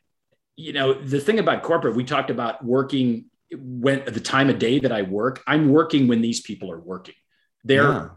[0.56, 4.80] you know, the thing about corporate, we talked about working when the time of day
[4.80, 7.16] that I work, I'm working when these people are working.
[7.64, 8.10] Their yeah.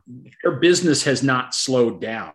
[0.42, 2.32] their business has not slowed down.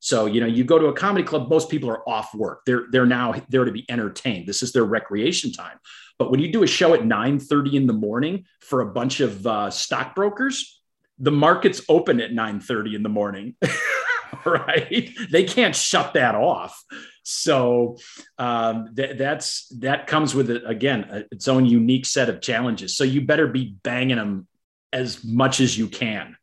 [0.00, 2.62] So, you know, you go to a comedy club, most people are off work.
[2.66, 4.46] They're they're now there to be entertained.
[4.46, 5.78] This is their recreation time.
[6.18, 9.20] But when you do a show at 9 30 in the morning for a bunch
[9.20, 10.80] of uh, stockbrokers,
[11.18, 13.56] the market's open at 9 30 in the morning.
[14.44, 15.10] right?
[15.30, 16.82] They can't shut that off.
[17.22, 17.98] So
[18.38, 22.96] um, th- that's that comes with it again a, its own unique set of challenges.
[22.96, 24.46] So you better be banging them
[24.92, 26.36] as much as you can.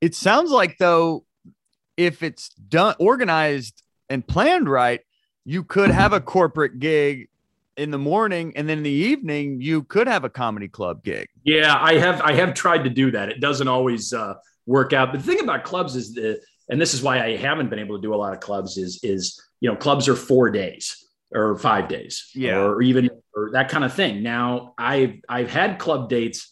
[0.00, 1.24] It sounds like though,
[1.96, 5.00] if it's done organized and planned right,
[5.44, 7.28] you could have a corporate gig
[7.76, 11.28] in the morning and then in the evening you could have a comedy club gig.
[11.44, 13.30] Yeah i have i have tried to do that.
[13.30, 14.34] It doesn't always uh,
[14.66, 15.12] work out.
[15.12, 17.96] But the thing about clubs is the and this is why i haven't been able
[17.96, 21.02] to do a lot of clubs is is you know clubs are four days
[21.34, 22.58] or five days yeah.
[22.58, 24.22] or even or that kind of thing.
[24.22, 26.51] Now i've i've had club dates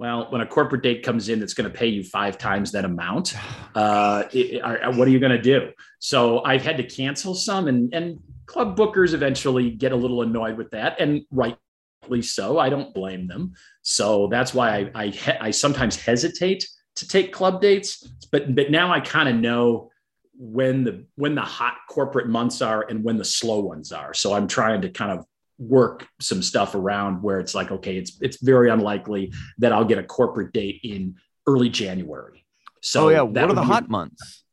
[0.00, 2.84] well when a corporate date comes in that's going to pay you five times that
[2.84, 3.34] amount
[3.74, 4.60] uh, it,
[4.96, 8.18] what are you going to do so i've had to cancel some and and
[8.50, 12.58] club bookers eventually get a little annoyed with that, and rightly so.
[12.58, 13.54] I don't blame them.
[13.82, 18.92] So that's why I I, I sometimes hesitate to take club dates, but but now
[18.92, 19.90] I kind of know
[20.34, 24.12] when the when the hot corporate months are and when the slow ones are.
[24.14, 25.24] So I'm trying to kind of
[25.60, 29.98] work some stuff around where it's like okay, it's it's very unlikely that I'll get
[29.98, 32.44] a corporate date in early January.
[32.80, 34.44] So oh yeah, what are the hot months?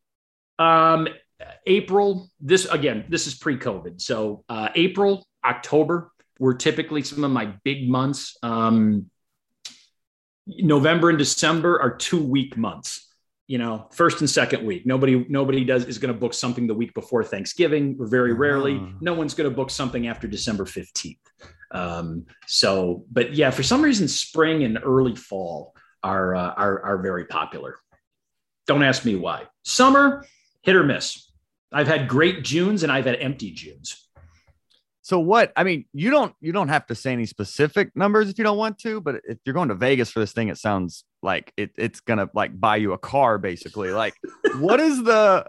[0.59, 1.07] Um,
[1.65, 4.01] April, this again, this is pre-COVID.
[4.01, 8.37] So uh, April, October were typically some of my big months.
[8.43, 9.09] Um,
[10.45, 13.06] November and December are two week months.
[13.47, 14.85] You know, first and second week.
[14.85, 17.95] Nobody, nobody does is going to book something the week before Thanksgiving.
[17.97, 18.87] Very rarely, uh.
[18.99, 21.19] no one's going to book something after December fifteenth.
[21.71, 26.97] Um, so, but yeah, for some reason, spring and early fall are uh, are are
[26.97, 27.77] very popular.
[28.67, 29.43] Don't ask me why.
[29.63, 30.25] Summer,
[30.61, 31.31] hit or miss.
[31.71, 34.09] I've had great Junes and I've had empty Junes.
[35.01, 35.53] So what?
[35.55, 38.57] I mean, you don't you don't have to say any specific numbers if you don't
[38.57, 41.71] want to, but if you're going to Vegas for this thing, it sounds like it,
[41.75, 43.91] it's gonna like buy you a car, basically.
[43.91, 44.13] Like,
[44.59, 45.45] what is the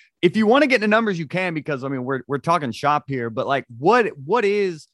[0.22, 2.72] if you want to get into numbers, you can because I mean we're we're talking
[2.72, 4.88] shop here, but like what what is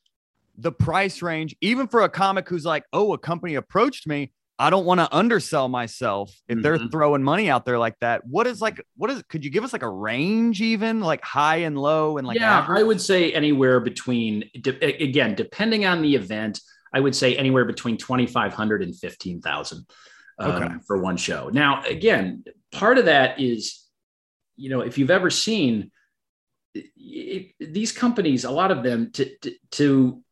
[0.58, 4.32] the price range, even for a comic who's like, oh, a company approached me.
[4.60, 6.62] I don't want to undersell myself if mm-hmm.
[6.62, 8.26] they're throwing money out there like that.
[8.26, 11.58] What is like, what is, could you give us like a range even like high
[11.58, 12.80] and low and like, yeah, average?
[12.80, 16.60] I would say anywhere between, de- again, depending on the event,
[16.92, 19.86] I would say anywhere between 2,500 and 15,000
[20.38, 20.74] um, okay.
[20.86, 21.50] for one show.
[21.52, 23.84] Now, again, part of that is,
[24.56, 25.90] you know, if you've ever seen
[26.74, 30.22] it, these companies, a lot of them to, to, to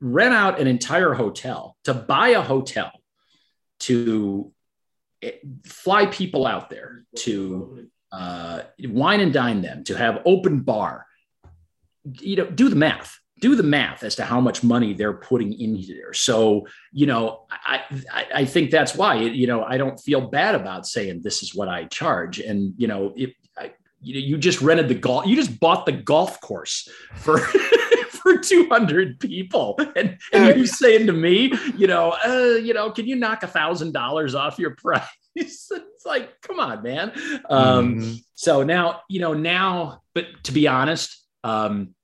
[0.00, 2.92] rent out an entire hotel, to buy a hotel,
[3.80, 4.52] to
[5.22, 5.32] eh,
[5.64, 11.06] fly people out there, to uh, wine and dine them, to have open bar.
[12.20, 13.18] You know, do the math.
[13.44, 16.14] Do the math as to how much money they're putting in here.
[16.14, 20.54] So, you know, I, I, I think that's why, you know, I don't feel bad
[20.54, 22.40] about saying this is what I charge.
[22.40, 25.92] And, you know, if I, you, you just rented the golf, you just bought the
[25.92, 27.36] golf course for
[28.22, 29.78] for 200 people.
[29.94, 33.46] And, and you're saying to me, you know, uh, you know, can you knock a
[33.46, 35.04] thousand dollars off your price?
[35.36, 37.12] it's like, come on, man.
[37.50, 38.14] Um, mm-hmm.
[38.36, 41.94] So now, you know, now, but to be honest, um,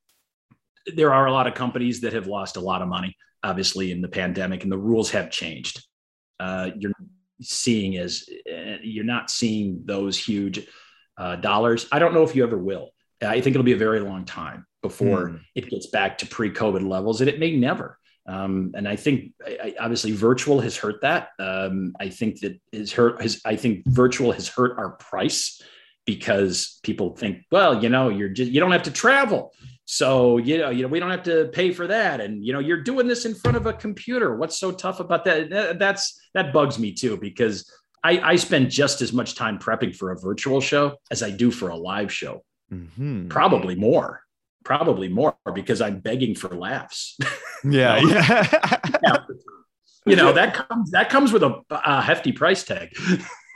[0.86, 4.00] there are a lot of companies that have lost a lot of money, obviously, in
[4.00, 5.84] the pandemic, and the rules have changed.
[6.38, 6.92] Uh, you're
[7.42, 10.66] seeing as uh, you're not seeing those huge
[11.18, 11.86] uh, dollars.
[11.92, 12.90] I don't know if you ever will.
[13.22, 15.40] I think it'll be a very long time before mm.
[15.54, 17.98] it gets back to pre-COVID levels, and it may never.
[18.26, 21.30] Um, and I think I, obviously virtual has hurt that.
[21.38, 23.20] Um, I think that has hurt.
[23.20, 25.60] Has, I think virtual has hurt our price
[26.06, 29.52] because people think, well, you know, you're just you don't have to travel,
[29.84, 32.58] so you know, you know, we don't have to pay for that, and you know,
[32.58, 34.36] you're doing this in front of a computer.
[34.36, 35.78] What's so tough about that?
[35.78, 37.70] That's that bugs me too because
[38.02, 41.50] I, I spend just as much time prepping for a virtual show as I do
[41.50, 42.44] for a live show.
[42.72, 43.28] Mm-hmm.
[43.28, 44.22] Probably more
[44.64, 47.18] probably more because I'm begging for laughs.
[47.62, 49.16] Yeah, yeah.
[50.06, 52.96] you know that comes that comes with a, a hefty price tag.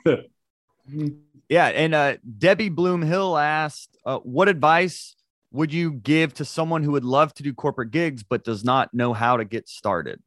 [1.48, 5.14] yeah, and uh, Debbie Bloom Hill asked, uh, "What advice
[5.52, 8.92] would you give to someone who would love to do corporate gigs but does not
[8.92, 10.20] know how to get started?"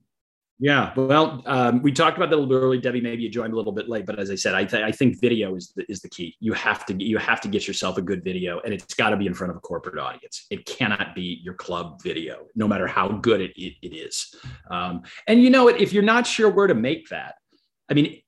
[0.60, 2.80] Yeah, well, um, we talked about that a little bit early.
[2.80, 4.92] Debbie, maybe you joined a little bit late, but as I said, I, th- I
[4.92, 6.36] think video is the, is the key.
[6.40, 9.18] You have to you have to get yourself a good video, and it's got to
[9.18, 10.48] be in front of a corporate audience.
[10.50, 14.34] It cannot be your club video, no matter how good it it, it is.
[14.72, 17.36] Um, and you know, if you're not sure where to make that,
[17.88, 18.20] I mean,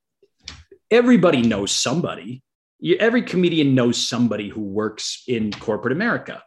[0.92, 2.44] everybody knows somebody.
[2.80, 6.44] You, every comedian knows somebody who works in corporate America.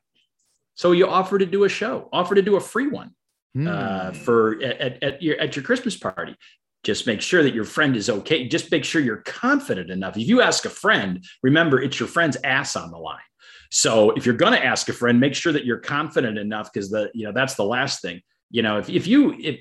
[0.75, 3.15] So you offer to do a show, offer to do a free one
[3.57, 3.69] mm.
[3.69, 6.35] uh, for at, at, your at your Christmas party.
[6.83, 8.49] Just make sure that your friend is okay.
[8.49, 10.17] Just make sure you're confident enough.
[10.17, 13.21] If you ask a friend, remember it's your friend's ass on the line.
[13.71, 16.91] So if you're going to ask a friend, make sure that you're confident enough because
[16.91, 18.21] the you know that's the last thing.
[18.51, 19.61] You know, if if you if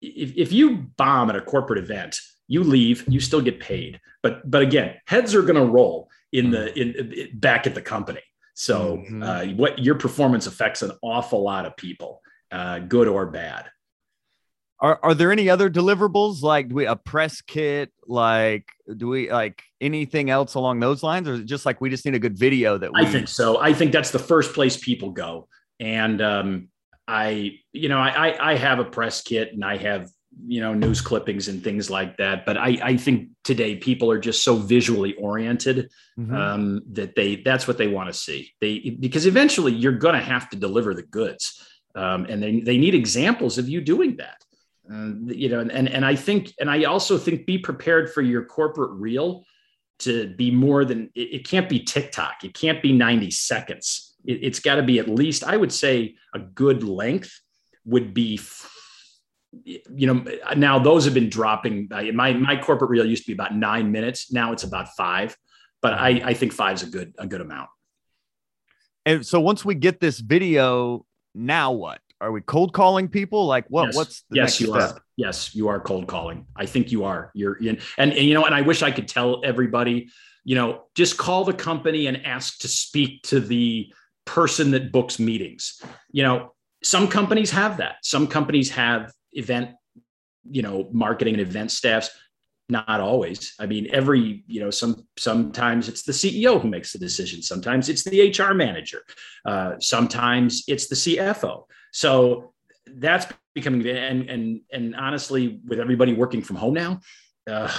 [0.00, 4.00] if, if you bomb at a corporate event, you leave, you still get paid.
[4.22, 6.80] But but again, heads are going to roll in the hmm.
[6.80, 8.22] in, in, back at the company.
[8.54, 9.22] So mm-hmm.
[9.22, 13.66] uh, what your performance affects an awful lot of people uh, good or bad.
[14.78, 19.32] Are, are there any other deliverables like do we a press kit like do we
[19.32, 22.18] like anything else along those lines or is it just like we just need a
[22.18, 23.00] good video that we...
[23.00, 25.48] I think so I think that's the first place people go
[25.80, 26.68] and um,
[27.08, 30.10] I you know I, I have a press kit and I have
[30.46, 32.44] you know news clippings and things like that.
[32.44, 36.34] But I I think today people are just so visually oriented mm-hmm.
[36.34, 38.52] um, that they that's what they want to see.
[38.60, 41.62] They because eventually you're going to have to deliver the goods
[41.96, 44.44] um, and they, they need examples of you doing that.
[44.88, 48.44] Uh, you know and, and i think and i also think be prepared for your
[48.44, 49.44] corporate reel
[49.98, 52.44] to be more than it, it can't be tiktok.
[52.44, 54.14] It can't be 90 seconds.
[54.24, 57.40] It, has got to be at least i would say a good length
[57.84, 58.36] would be
[59.64, 60.24] you know
[60.56, 63.90] now those have been dropping uh, my my corporate reel used to be about nine
[63.92, 65.36] minutes now it's about five
[65.82, 67.68] but i i think five is a good a good amount
[69.06, 72.00] And so once we get this video, now what?
[72.20, 73.46] Are we cold calling people?
[73.46, 73.86] Like what?
[73.86, 73.96] Yes.
[73.96, 74.96] What's the yes, next you step?
[74.96, 75.02] are.
[75.16, 76.46] Yes, you are cold calling.
[76.56, 77.30] I think you are.
[77.34, 80.10] You're in, and, and you know, and I wish I could tell everybody,
[80.44, 83.92] you know, just call the company and ask to speak to the
[84.24, 85.80] person that books meetings.
[86.10, 87.96] You know, some companies have that.
[88.02, 89.70] Some companies have event,
[90.50, 92.10] you know, marketing and event staffs.
[92.68, 93.54] Not always.
[93.60, 97.40] I mean, every, you know, some sometimes it's the CEO who makes the decision.
[97.40, 99.02] Sometimes it's the HR manager.
[99.44, 101.62] Uh, sometimes it's the CFO.
[101.92, 102.54] So
[102.86, 107.00] that's becoming and and and honestly, with everybody working from home now,
[107.48, 107.72] uh,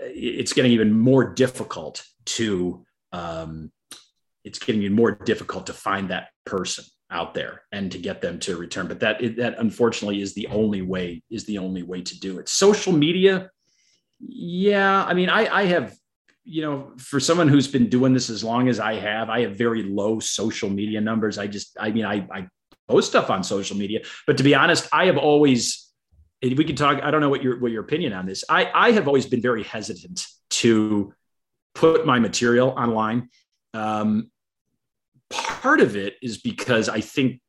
[0.00, 3.70] it's getting even more difficult to um,
[4.44, 8.38] it's getting even more difficult to find that person out there and to get them
[8.40, 8.88] to return.
[8.88, 12.48] But that that unfortunately is the only way is the only way to do it.
[12.48, 13.50] Social media,
[14.20, 15.04] yeah.
[15.04, 15.94] I mean, I I have
[16.44, 19.56] you know for someone who's been doing this as long as I have, I have
[19.56, 21.38] very low social media numbers.
[21.38, 22.48] I just I mean I I
[22.88, 25.92] post stuff on social media, but to be honest, I have always
[26.40, 28.42] if we can talk, I don't know what your what your opinion on this.
[28.48, 31.14] I I have always been very hesitant to
[31.74, 33.28] put my material online.
[33.74, 34.31] Um,
[35.32, 37.40] part of it is because I think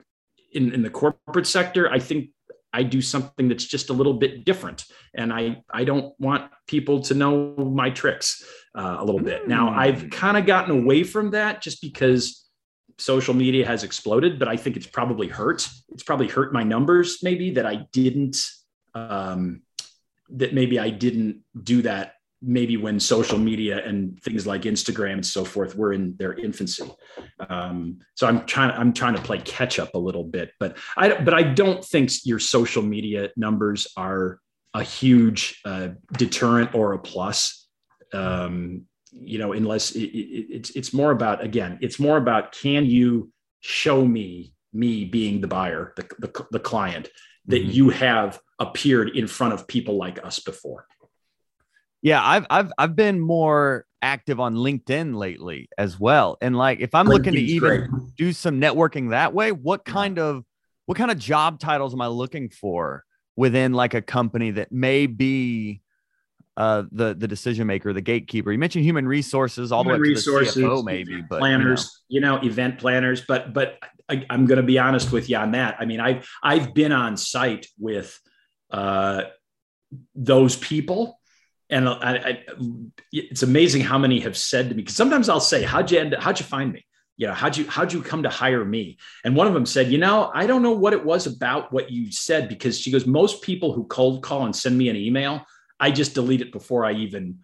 [0.52, 2.30] in, in the corporate sector, I think
[2.74, 7.02] I do something that's just a little bit different, and I I don't want people
[7.02, 8.44] to know my tricks
[8.76, 9.48] uh, a little bit.
[9.48, 12.50] Now I've kind of gotten away from that just because
[12.98, 15.68] social media has exploded, but I think it's probably hurt.
[15.90, 18.38] It's probably hurt my numbers maybe that I didn't
[18.96, 19.62] um,
[20.30, 22.14] that maybe I didn't do that
[22.44, 26.84] maybe when social media and things like Instagram and so forth were in their infancy.
[27.50, 31.14] Um, so I'm trying I'm trying to play catch up a little bit, but I
[31.14, 34.40] but I don't think your social media numbers are
[34.74, 37.68] a huge uh, deterrent or a plus.
[38.14, 42.86] Um, you know, unless it, it, it's it's more about again, it's more about can
[42.86, 43.32] you
[43.62, 47.10] show me me being the buyer, the the, the client
[47.46, 47.72] that mm-hmm.
[47.72, 50.86] you have appeared in front of people like us before.
[52.04, 56.38] Yeah, I've I've I've been more active on LinkedIn lately as well.
[56.42, 57.90] And like if I'm LinkedIn's looking to even great.
[58.18, 60.44] do some networking that way, what kind of
[60.86, 65.08] what kind of job titles am I looking for within like a company that may
[65.08, 65.82] be
[66.56, 68.52] uh, the the decision maker, the gatekeeper.
[68.52, 72.04] You mentioned human resources, all human the way resources, to the CFO, maybe, but planners,
[72.10, 72.36] you know.
[72.36, 73.24] you know, event planners.
[73.28, 73.78] But but
[74.08, 75.78] I, am going to be honest with you on that.
[75.80, 78.20] I mean, I've I've been on site with
[78.70, 79.24] uh,
[80.14, 81.20] those people,
[81.74, 82.44] and I, I,
[83.12, 84.84] it's amazing how many have said to me.
[84.84, 86.16] Because sometimes I'll say, "How'd you end?
[86.20, 86.86] How'd you find me?"
[87.18, 88.98] You know, how'd you how'd you come to hire me?
[89.24, 91.92] And one of them said, "You know, I don't know what it was about what
[91.92, 95.46] you said because she goes, most people who cold call and send me an email."
[95.80, 97.40] I just delete it before I even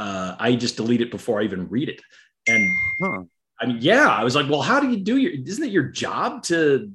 [0.00, 2.00] uh, I just delete it before I even read it.
[2.46, 2.70] And
[3.00, 3.22] huh.
[3.60, 5.32] I mean, yeah, I was like, well, how do you do your?
[5.32, 6.90] Isn't it your job to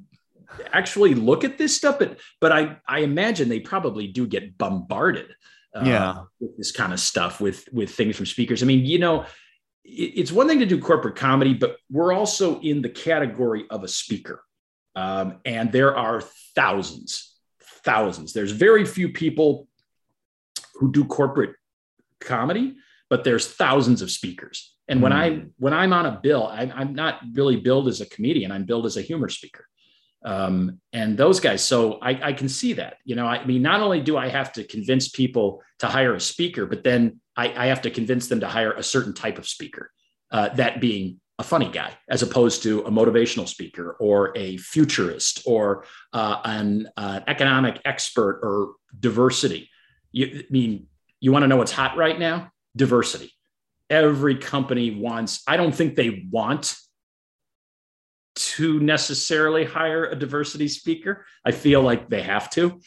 [0.72, 1.98] actually look at this stuff?
[1.98, 5.28] But but I I imagine they probably do get bombarded.
[5.76, 8.62] Uh, yeah, with this kind of stuff with with things from speakers.
[8.62, 9.22] I mean, you know,
[9.84, 13.84] it, it's one thing to do corporate comedy, but we're also in the category of
[13.84, 14.42] a speaker,
[14.94, 16.22] um, and there are
[16.54, 17.36] thousands,
[17.84, 18.32] thousands.
[18.32, 19.68] There's very few people
[20.76, 21.56] who do corporate
[22.20, 22.76] comedy,
[23.10, 24.74] but there's thousands of speakers.
[24.88, 25.46] And when I hmm.
[25.58, 28.50] when I'm on a bill, I, I'm not really billed as a comedian.
[28.50, 29.66] I'm billed as a humor speaker.
[30.26, 32.96] Um, and those guys, so I, I can see that.
[33.04, 36.20] You know, I mean, not only do I have to convince people to hire a
[36.20, 39.46] speaker, but then I, I have to convince them to hire a certain type of
[39.46, 39.92] speaker.
[40.32, 45.42] Uh, that being a funny guy, as opposed to a motivational speaker or a futurist
[45.46, 49.70] or uh, an uh, economic expert or diversity.
[50.10, 50.88] You, I mean,
[51.20, 52.50] you want to know what's hot right now?
[52.74, 53.30] Diversity.
[53.88, 56.74] Every company wants, I don't think they want
[58.36, 61.26] to necessarily hire a diversity speaker.
[61.44, 62.80] I feel like they have to.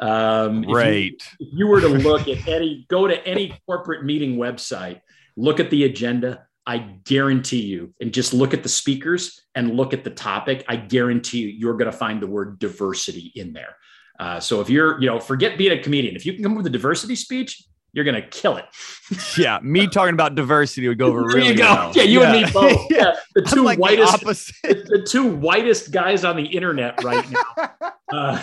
[0.00, 1.12] Um, right.
[1.12, 5.00] If you, if you were to look at any, go to any corporate meeting website,
[5.36, 6.46] look at the agenda.
[6.64, 10.64] I guarantee you, and just look at the speakers and look at the topic.
[10.68, 13.76] I guarantee you, you're going to find the word diversity in there.
[14.20, 16.14] Uh, so if you're, you know, forget being a comedian.
[16.14, 18.64] If you can come up with a diversity speech, you're gonna kill it.
[19.38, 21.64] yeah, me talking about diversity would go over there really you go.
[21.64, 21.92] Well.
[21.94, 22.32] Yeah, you yeah.
[22.32, 22.86] and me both.
[22.90, 27.72] Yeah, the two like whitest, the, the, two whitest guys on the internet right now.
[28.12, 28.38] Uh,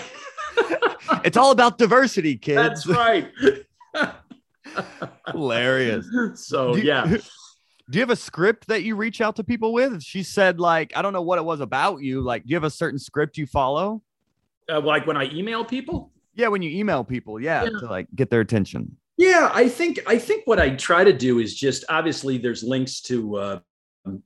[1.23, 2.85] it's all about diversity, kids.
[2.85, 3.31] That's right.
[5.27, 6.07] Hilarious.
[6.33, 7.05] So do, yeah.
[7.05, 7.19] Do
[7.91, 10.01] you have a script that you reach out to people with?
[10.01, 12.21] She said, like, I don't know what it was about you.
[12.21, 14.01] Like, do you have a certain script you follow?
[14.69, 16.11] uh, like when I email people.
[16.35, 18.95] Yeah, when you email people, yeah, yeah, to like get their attention.
[19.19, 23.01] Yeah, I think I think what I try to do is just obviously there's links
[23.01, 23.59] to uh,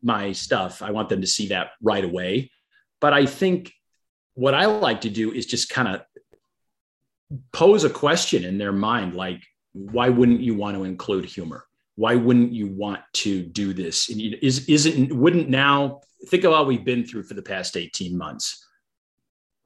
[0.03, 2.51] my stuff, I want them to see that right away.
[3.01, 3.73] But I think
[4.35, 6.01] what I like to do is just kind of
[7.51, 9.41] pose a question in their mind, like,
[9.71, 11.65] why wouldn't you want to include humor?
[11.95, 14.11] Why wouldn't you want to do this?
[14.11, 18.15] And is isn't wouldn't now think of what we've been through for the past 18
[18.15, 18.62] months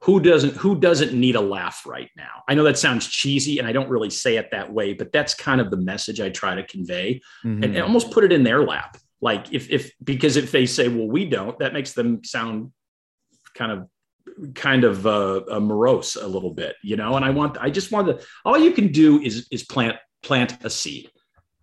[0.00, 2.42] who doesn't who doesn't need a laugh right now?
[2.48, 5.34] I know that sounds cheesy and i don't really say it that way but that's
[5.34, 7.62] kind of the message i try to convey mm-hmm.
[7.62, 8.96] and, and, almost put it in their lap.
[9.20, 12.72] Like if if because if they say well we don't that makes them sound
[13.54, 13.88] kind of
[14.54, 17.16] kind of uh, uh morose a little bit you know?
[17.16, 20.64] And i want i just want to all you can do is is plant plant
[20.64, 21.10] a seed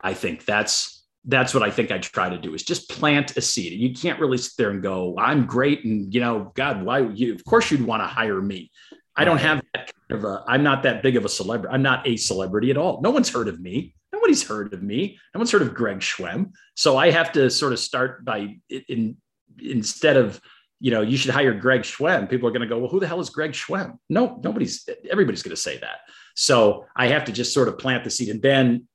[0.01, 0.45] i think.
[0.45, 0.94] That's
[1.27, 3.79] that's what I think I try to do is just plant a seed.
[3.79, 5.83] You can't really sit there and go, I'm great.
[5.83, 8.71] And you know, God, why you, of course you'd want to hire me.
[9.15, 11.73] I don't have that kind of a, I'm not that big of a celebrity.
[11.73, 13.01] I'm not a celebrity at all.
[13.01, 13.95] No one's heard of me.
[14.11, 15.17] Nobody's heard of me.
[15.33, 16.51] No one's heard of Greg Schwem.
[16.75, 19.17] So I have to sort of start by in,
[19.61, 20.39] instead of,
[20.81, 22.29] you know, you should hire Greg Schwem.
[22.29, 23.97] People are going to go, well, who the hell is Greg Schwem?
[24.09, 25.99] No, nobody's, everybody's going to say that.
[26.35, 28.87] So I have to just sort of plant the seed and then,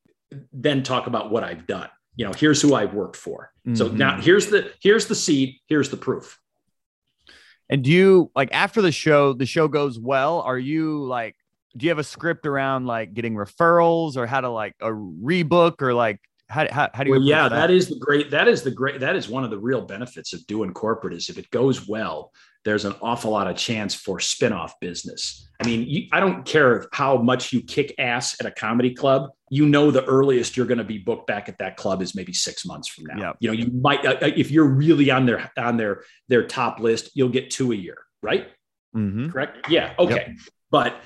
[0.52, 1.88] then talk about what I've done
[2.20, 3.74] you know here's who i've worked for mm-hmm.
[3.74, 6.38] so now here's the here's the seed here's the proof
[7.70, 11.34] and do you like after the show the show goes well are you like
[11.78, 15.80] do you have a script around like getting referrals or how to like a rebook
[15.80, 17.56] or like how, how, how do you well, yeah that?
[17.56, 20.32] that is the great that is the great that is one of the real benefits
[20.32, 22.32] of doing corporate is if it goes well
[22.64, 26.86] there's an awful lot of chance for spin-off business i mean you, i don't care
[26.92, 30.78] how much you kick ass at a comedy club you know the earliest you're going
[30.78, 33.36] to be booked back at that club is maybe six months from now yep.
[33.38, 36.80] you know you might uh, uh, if you're really on their on their their top
[36.80, 38.48] list you'll get two a year right
[38.94, 39.30] mm-hmm.
[39.30, 40.36] correct yeah okay yep.
[40.70, 40.96] but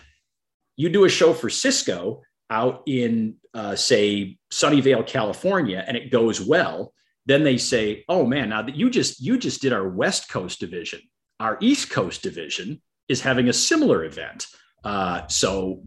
[0.77, 6.41] you do a show for cisco out in uh, say Sunnyvale, California, and it goes
[6.41, 6.93] well,
[7.27, 10.61] then they say, "Oh man, now that you just you just did our West Coast
[10.61, 11.01] division,
[11.41, 14.47] our East Coast division is having a similar event."
[14.85, 15.83] Uh, so,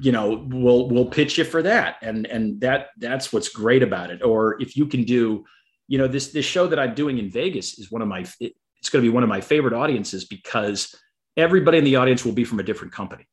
[0.00, 4.10] you know, we'll we'll pitch you for that, and and that that's what's great about
[4.10, 4.22] it.
[4.22, 5.44] Or if you can do,
[5.88, 8.54] you know, this this show that I'm doing in Vegas is one of my it,
[8.78, 10.94] it's going to be one of my favorite audiences because
[11.36, 13.26] everybody in the audience will be from a different company.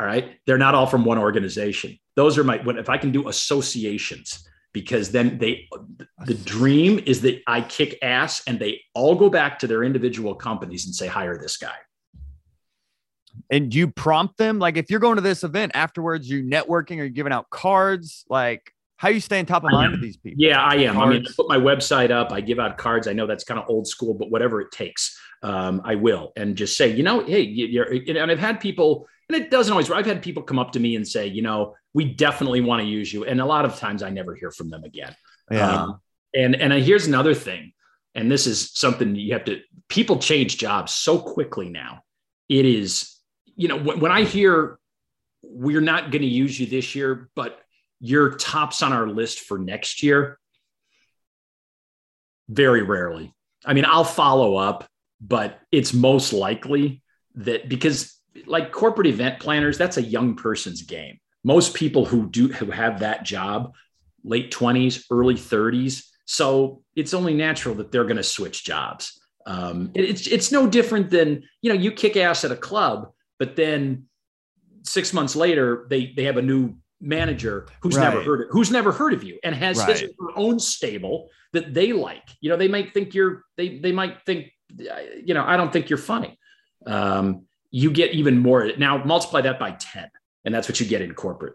[0.00, 0.38] All right.
[0.46, 1.98] They're not all from one organization.
[2.14, 5.68] Those are my, if I can do associations, because then they,
[6.26, 10.34] the dream is that I kick ass and they all go back to their individual
[10.34, 11.74] companies and say, hire this guy.
[13.50, 14.58] And you prompt them?
[14.58, 18.24] Like if you're going to this event afterwards, you networking or you giving out cards?
[18.28, 20.42] Like, how you stay staying top of mind with these people?
[20.42, 20.94] Yeah, I am.
[20.94, 21.08] Cards.
[21.08, 22.32] I mean, I put my website up.
[22.32, 23.06] I give out cards.
[23.06, 26.32] I know that's kind of old school, but whatever it takes, um, I will.
[26.36, 29.88] And just say, you know, hey, you're, and I've had people and it doesn't always
[29.88, 29.98] work.
[29.98, 32.86] i've had people come up to me and say you know we definitely want to
[32.88, 35.14] use you and a lot of times i never hear from them again
[35.50, 35.82] yeah.
[35.82, 36.00] Um,
[36.34, 37.72] and and here's another thing
[38.14, 42.02] and this is something you have to people change jobs so quickly now
[42.48, 43.16] it is
[43.56, 44.78] you know when, when i hear
[45.42, 47.60] we're not going to use you this year but
[48.00, 50.38] you're tops on our list for next year
[52.48, 53.32] very rarely
[53.64, 54.86] i mean i'll follow up
[55.20, 57.02] but it's most likely
[57.34, 61.18] that because like corporate event planners, that's a young person's game.
[61.44, 63.74] Most people who do who have that job,
[64.24, 66.04] late 20s, early 30s.
[66.24, 69.18] So it's only natural that they're going to switch jobs.
[69.46, 73.12] Um, it, it's it's no different than you know you kick ass at a club,
[73.38, 74.04] but then
[74.82, 78.04] six months later they they have a new manager who's right.
[78.04, 80.00] never heard of, who's never heard of you and has right.
[80.00, 82.28] his own stable that they like.
[82.40, 85.88] You know, they might think you're they they might think you know I don't think
[85.88, 86.38] you're funny.
[86.86, 88.70] Um, you get even more.
[88.78, 90.10] Now multiply that by 10,
[90.44, 91.54] and that's what you get in corporate.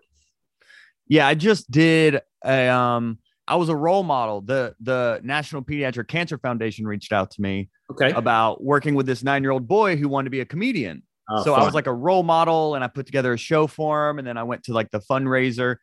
[1.07, 4.41] Yeah, I just did a um I was a role model.
[4.41, 8.11] The the National Pediatric Cancer Foundation reached out to me okay.
[8.11, 11.03] about working with this 9-year-old boy who wanted to be a comedian.
[11.29, 11.61] Oh, so fun.
[11.61, 14.27] I was like a role model and I put together a show for him and
[14.27, 15.77] then I went to like the fundraiser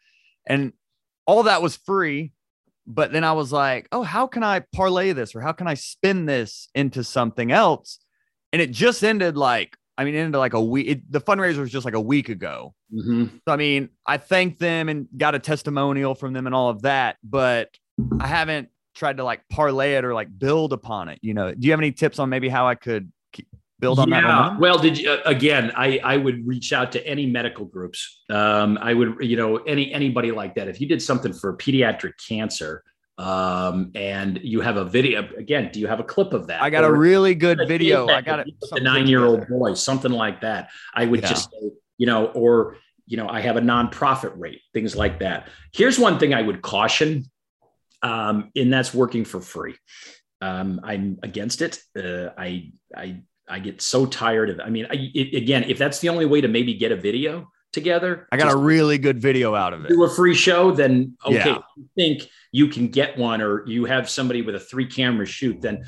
[0.47, 0.73] and
[1.27, 2.33] all that was free.
[2.87, 5.75] But then I was like, oh, how can I parlay this or how can I
[5.75, 8.01] spin this into something else?
[8.53, 10.89] And it just ended like I mean, into like a week.
[10.89, 12.75] It, the fundraiser was just like a week ago.
[12.93, 13.37] Mm-hmm.
[13.47, 16.83] So I mean, I thanked them and got a testimonial from them and all of
[16.83, 17.69] that, but
[18.19, 21.19] I haven't tried to like parlay it or like build upon it.
[21.23, 23.13] You know, do you have any tips on maybe how I could
[23.81, 24.21] build on yeah.
[24.21, 24.27] that?
[24.27, 24.59] Yeah.
[24.59, 25.73] Well, did you, uh, again?
[25.77, 28.23] I I would reach out to any medical groups.
[28.31, 30.69] Um, I would you know any anybody like that.
[30.69, 32.85] If you did something for pediatric cancer,
[33.21, 36.71] um, and you have a video again do you have a clip of that i
[36.71, 40.13] got or a really good video i got it the nine year old boy something
[40.13, 41.29] like that i would yeah.
[41.29, 45.49] just say you know or you know i have a nonprofit rate things like that
[45.73, 47.25] here's one thing i would caution
[48.03, 49.77] um, and that's working for free
[50.41, 51.79] Um, I'm against it.
[51.95, 54.59] Uh, I I I get so tired of.
[54.59, 54.63] it.
[54.63, 57.51] I mean, I, it, again, if that's the only way to maybe get a video
[57.73, 59.89] together, I got a really good video out of it.
[59.89, 61.37] Do a free show, then okay.
[61.37, 61.59] Yeah.
[61.77, 65.61] You think you can get one, or you have somebody with a three camera shoot,
[65.61, 65.85] then.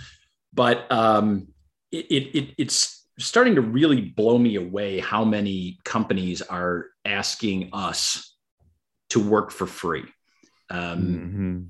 [0.52, 1.48] But um,
[1.90, 7.70] it, it, it it's starting to really blow me away how many companies are asking
[7.72, 8.36] us
[9.10, 10.04] to work for free.
[10.70, 11.68] Um, Mhm.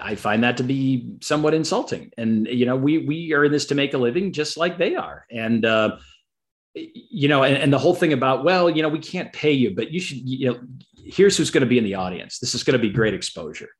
[0.00, 2.10] I find that to be somewhat insulting.
[2.16, 4.94] And you know, we we are in this to make a living, just like they
[4.94, 5.26] are.
[5.30, 5.98] And uh,
[6.76, 9.74] you know, and, and the whole thing about well, you know, we can't pay you,
[9.74, 10.18] but you should.
[10.18, 10.60] You know,
[10.94, 12.38] here's who's going to be in the audience.
[12.38, 13.70] This is going to be great exposure.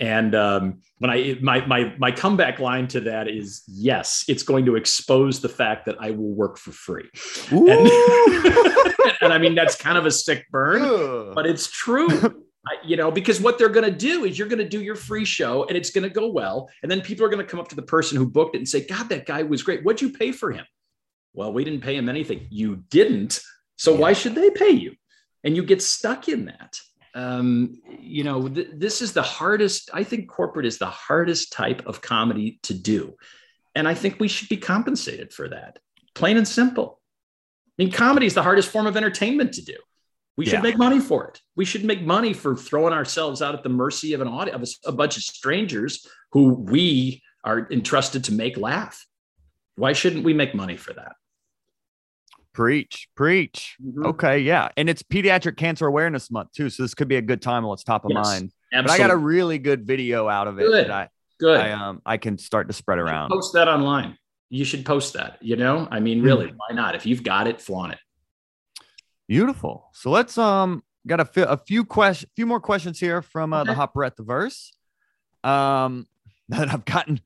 [0.00, 4.66] And um, when I my my my comeback line to that is yes, it's going
[4.66, 7.08] to expose the fact that I will work for free.
[7.50, 7.60] And,
[9.20, 11.32] and I mean that's kind of a sick burn Ooh.
[11.34, 12.08] but it's true.
[12.84, 15.24] You know, because what they're going to do is you're going to do your free
[15.24, 16.70] show and it's going to go well.
[16.82, 18.68] And then people are going to come up to the person who booked it and
[18.68, 19.84] say, God, that guy was great.
[19.84, 20.64] What'd you pay for him?
[21.34, 22.46] Well, we didn't pay him anything.
[22.50, 23.40] You didn't.
[23.76, 24.94] So why should they pay you?
[25.44, 26.78] And you get stuck in that.
[27.14, 29.90] Um, you know, th- this is the hardest.
[29.92, 33.16] I think corporate is the hardest type of comedy to do.
[33.74, 35.78] And I think we should be compensated for that,
[36.14, 37.00] plain and simple.
[37.78, 39.76] I mean, comedy is the hardest form of entertainment to do.
[40.36, 41.40] We should make money for it.
[41.56, 44.94] We should make money for throwing ourselves out at the mercy of an audience, of
[44.94, 49.04] a bunch of strangers who we are entrusted to make laugh.
[49.76, 51.12] Why shouldn't we make money for that?
[52.54, 53.76] Preach, preach.
[53.82, 54.04] Mhm.
[54.06, 57.40] Okay, yeah, and it's Pediatric Cancer Awareness Month too, so this could be a good
[57.40, 58.52] time while it's top of Yes, mind.
[58.70, 60.86] But I got a really good video out of it Good.
[60.86, 61.08] that I,
[61.40, 61.58] Good.
[61.58, 63.30] I um I can start to spread around.
[63.30, 64.18] Post that online.
[64.50, 65.38] You should post that.
[65.40, 66.24] You know, I mean, Hmm.
[66.26, 66.94] really, why not?
[66.94, 67.98] If you've got it, flaunt it.
[69.28, 69.88] Beautiful.
[69.94, 73.64] So let's um got a, fi- a few question, few more questions here from uh,
[73.64, 73.76] the Okay.
[73.76, 74.70] Hot Breathiverse.
[75.42, 76.06] Um,
[76.50, 77.20] that I've gotten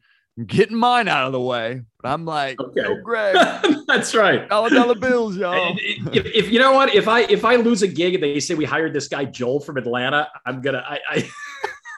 [0.45, 2.83] getting mine out of the way, but I'm like, Okay.
[2.85, 3.37] oh Greg,
[3.87, 4.49] That's right.
[4.49, 5.75] dollar dollar bills, y'all.
[5.79, 8.55] If, if you know what, if I if I lose a gig and they say
[8.55, 11.31] we hired this guy Joel from Atlanta, I'm gonna I, I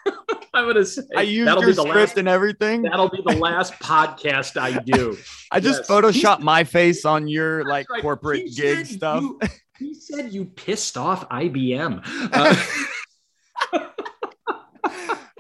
[0.54, 2.82] I'm gonna say I used that'll your be the script last and everything.
[2.82, 5.16] that'll be the last podcast I do.
[5.50, 5.88] I just yes.
[5.90, 8.02] photoshopped my face on your like right.
[8.02, 9.22] corporate He gig stuff.
[9.22, 9.40] you-
[9.78, 12.02] he said you pissed off IBM.
[12.32, 12.56] Uh,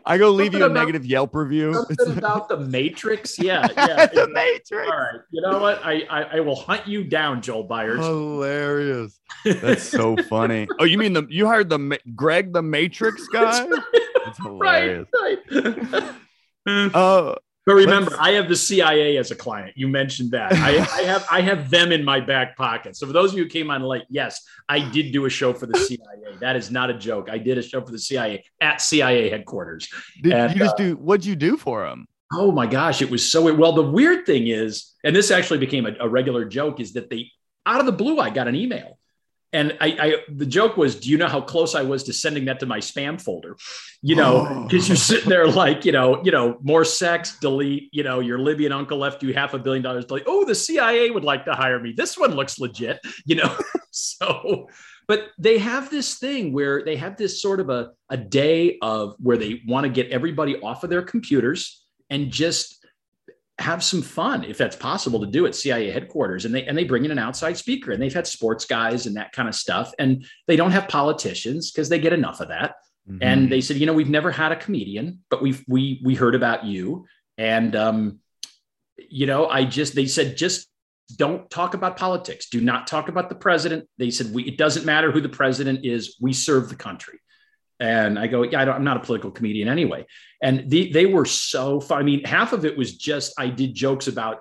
[0.08, 1.74] I go leave you a about- negative Yelp review.
[1.74, 3.38] something about the Matrix.
[3.48, 4.06] Yeah, yeah.
[4.06, 4.90] the Matrix.
[4.90, 5.20] All right.
[5.30, 5.80] You know what?
[5.84, 8.00] I, I I will hunt you down, Joel Byers.
[8.04, 9.20] Hilarious.
[9.44, 10.66] That's so funny.
[10.80, 13.66] Oh, you mean the you hired the Greg the Matrix guy?
[14.24, 15.06] That's hilarious.
[15.14, 16.14] right.
[16.66, 17.36] Oh,
[17.68, 19.74] But remember, Let's- I have the CIA as a client.
[19.76, 20.54] You mentioned that.
[20.54, 22.96] I, I have I have them in my back pocket.
[22.96, 24.40] So for those of you who came on late, yes,
[24.70, 26.38] I did do a show for the CIA.
[26.40, 27.28] That is not a joke.
[27.30, 29.86] I did a show for the CIA at CIA headquarters.
[30.22, 30.94] did And, you just uh, do?
[30.94, 32.08] What'd you do for them?
[32.32, 33.72] Oh my gosh, it was so well.
[33.72, 37.30] The weird thing is, and this actually became a, a regular joke, is that they
[37.66, 38.98] out of the blue, I got an email.
[39.52, 42.44] And I, I the joke was, do you know how close I was to sending
[42.46, 43.56] that to my spam folder?
[44.02, 44.64] You know, Oh.
[44.64, 48.38] because you're sitting there like, you know, you know, more sex, delete, you know, your
[48.38, 50.24] Libyan uncle left you half a billion dollars, delete.
[50.26, 51.94] Oh, the CIA would like to hire me.
[51.96, 53.56] This one looks legit, you know.
[53.90, 54.68] so
[55.08, 59.16] but they have this thing where they have this sort of a, a day of
[59.18, 62.77] where they want to get everybody off of their computers and just
[63.58, 66.44] have some fun if that's possible to do at CIA headquarters.
[66.44, 69.16] And they and they bring in an outside speaker and they've had sports guys and
[69.16, 72.74] that kind of stuff and they don't have politicians because they get enough of that.
[73.08, 73.22] Mm-hmm.
[73.22, 76.34] and they said you know we've never had a comedian but we've we we heard
[76.34, 77.06] about you.
[77.36, 78.20] And um
[79.08, 80.68] you know i just they said just
[81.16, 82.50] don't talk about politics.
[82.50, 83.88] Do not talk about the president.
[83.96, 86.18] They said we, it doesn't matter who the president is.
[86.20, 87.18] We serve the country
[87.80, 90.06] and i go yeah I don't, i'm not a political comedian anyway
[90.42, 93.74] and the, they were so fun i mean half of it was just i did
[93.74, 94.40] jokes about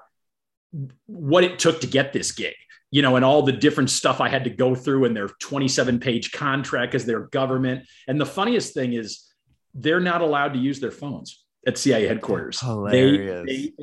[1.05, 2.55] what it took to get this gig
[2.91, 5.99] you know, and all the different stuff I had to go through in their 27
[5.99, 7.85] page contract as their government.
[8.07, 9.25] And the funniest thing is
[9.73, 12.59] they're not allowed to use their phones at CIA headquarters.
[12.59, 13.45] They- Hilarious.
[13.45, 13.73] they-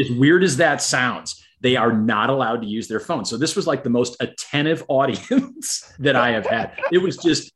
[0.00, 3.28] as weird as that sounds, they are not allowed to use their phones.
[3.30, 6.78] So this was like the most attentive audience that I have had.
[6.92, 7.52] It was just,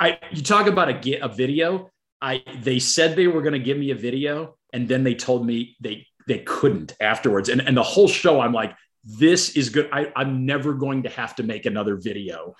[0.00, 1.90] I you talk about a get a video.
[2.20, 5.46] I they said they were going to give me a video, and then they told
[5.46, 7.48] me they they couldn't afterwards.
[7.48, 8.74] And and the whole show, I'm like,
[9.04, 9.88] this is good.
[9.92, 12.56] I, I'm never going to have to make another video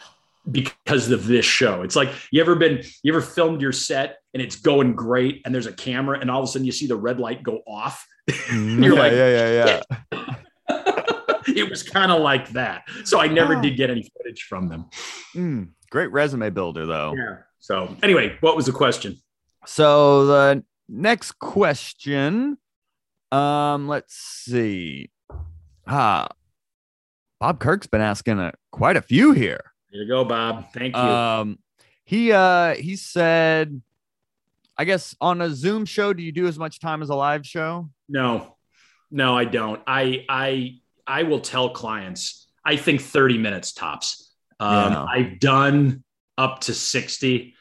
[0.51, 1.83] because of this show.
[1.83, 5.55] It's like you ever been, you ever filmed your set and it's going great, and
[5.55, 8.07] there's a camera, and all of a sudden you see the red light go off.
[8.29, 8.83] Mhm.
[8.85, 9.83] You're yeah, like, yeah, yeah,
[10.13, 10.49] yeah.
[11.57, 12.85] it was kind of like that.
[13.05, 13.63] So I never Wow.
[13.63, 14.87] did get any footage from them.
[15.35, 17.15] Mm, great resume builder, though.
[17.17, 17.37] Yeah.
[17.59, 19.19] So anyway, what was the question?
[19.67, 22.59] So the next question
[23.31, 25.11] Um, let's see.
[25.87, 26.29] Ah,
[27.41, 29.73] Bob Kirk's been asking a, quite a few here.
[29.91, 30.73] Here you go, Bob.
[30.73, 31.01] Thank you.
[31.01, 31.59] Um,
[32.05, 33.83] he uh he said,
[34.79, 37.47] I guess on a Zoom show, do you do as much time as a live
[37.47, 37.91] show?
[38.09, 38.57] No,
[39.11, 39.83] no, I don't.
[39.87, 42.47] I I I will tell clients.
[42.65, 44.28] I think 30 minutes tops.
[44.61, 45.05] Um, yeah.
[45.05, 46.05] I've done
[46.37, 47.55] up to 60.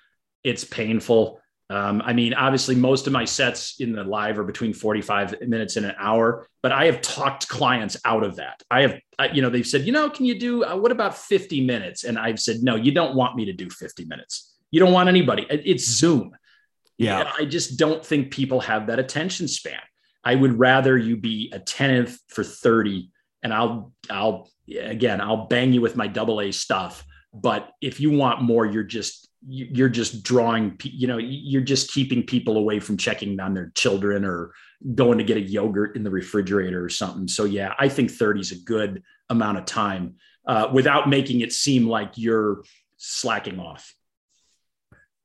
[0.43, 1.41] It's painful.
[1.69, 5.75] Um, I mean, obviously, most of my sets in the live are between 45 minutes
[5.75, 8.63] and an hour, but I have talked clients out of that.
[8.71, 8.99] I have,
[9.33, 12.05] you know, they've said, you know, can you do uh, what about 50 minutes?
[12.05, 14.55] And I've said, no, you don't want me to do 50 minutes.
[14.71, 15.45] You don't want anybody.
[15.49, 16.31] It's Zoom.
[16.97, 17.31] Yeah.
[17.37, 19.79] I just don't think people have that attention span.
[20.23, 23.11] I would rather you be attentive for 30
[23.47, 27.05] and I'll, I'll, again, I'll bang you with my double A stuff.
[27.33, 32.23] But if you want more, you're just you're just drawing you know you're just keeping
[32.23, 34.51] people away from checking on their children or
[34.95, 37.27] going to get a yogurt in the refrigerator or something.
[37.27, 40.15] So yeah i think 30 is a good amount of time
[40.47, 42.63] uh, without making it seem like you're
[42.97, 43.93] slacking off.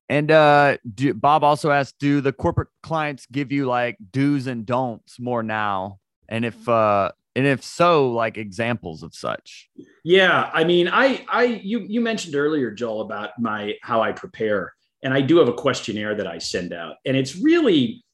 [0.09, 4.67] And uh do, bob also asked do the corporate clients give you like do's and
[4.67, 5.99] don'ts more now?
[6.29, 9.71] And if uh and if so like examples of such.
[10.05, 14.75] Yeah i mean i i you you mentioned earlier joel about my how i prepare
[15.03, 18.05] and i do have a questionnaire that i send out and it's really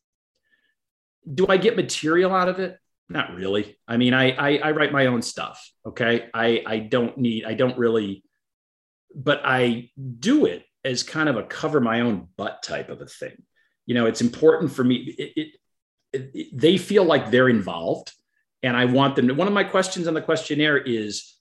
[1.33, 2.79] do i get material out of it?
[3.11, 3.79] Not really.
[3.87, 6.29] I mean i i, I write my own stuff okay?
[6.35, 8.23] I i don't need i don't really
[9.15, 13.07] but i do it as kind of a cover my own butt type of a
[13.07, 13.43] thing.
[13.87, 15.49] You know it's important for me it, it,
[16.35, 18.13] it, they feel like they're involved
[18.63, 21.35] and I want them to, one of my questions on the questionnaire is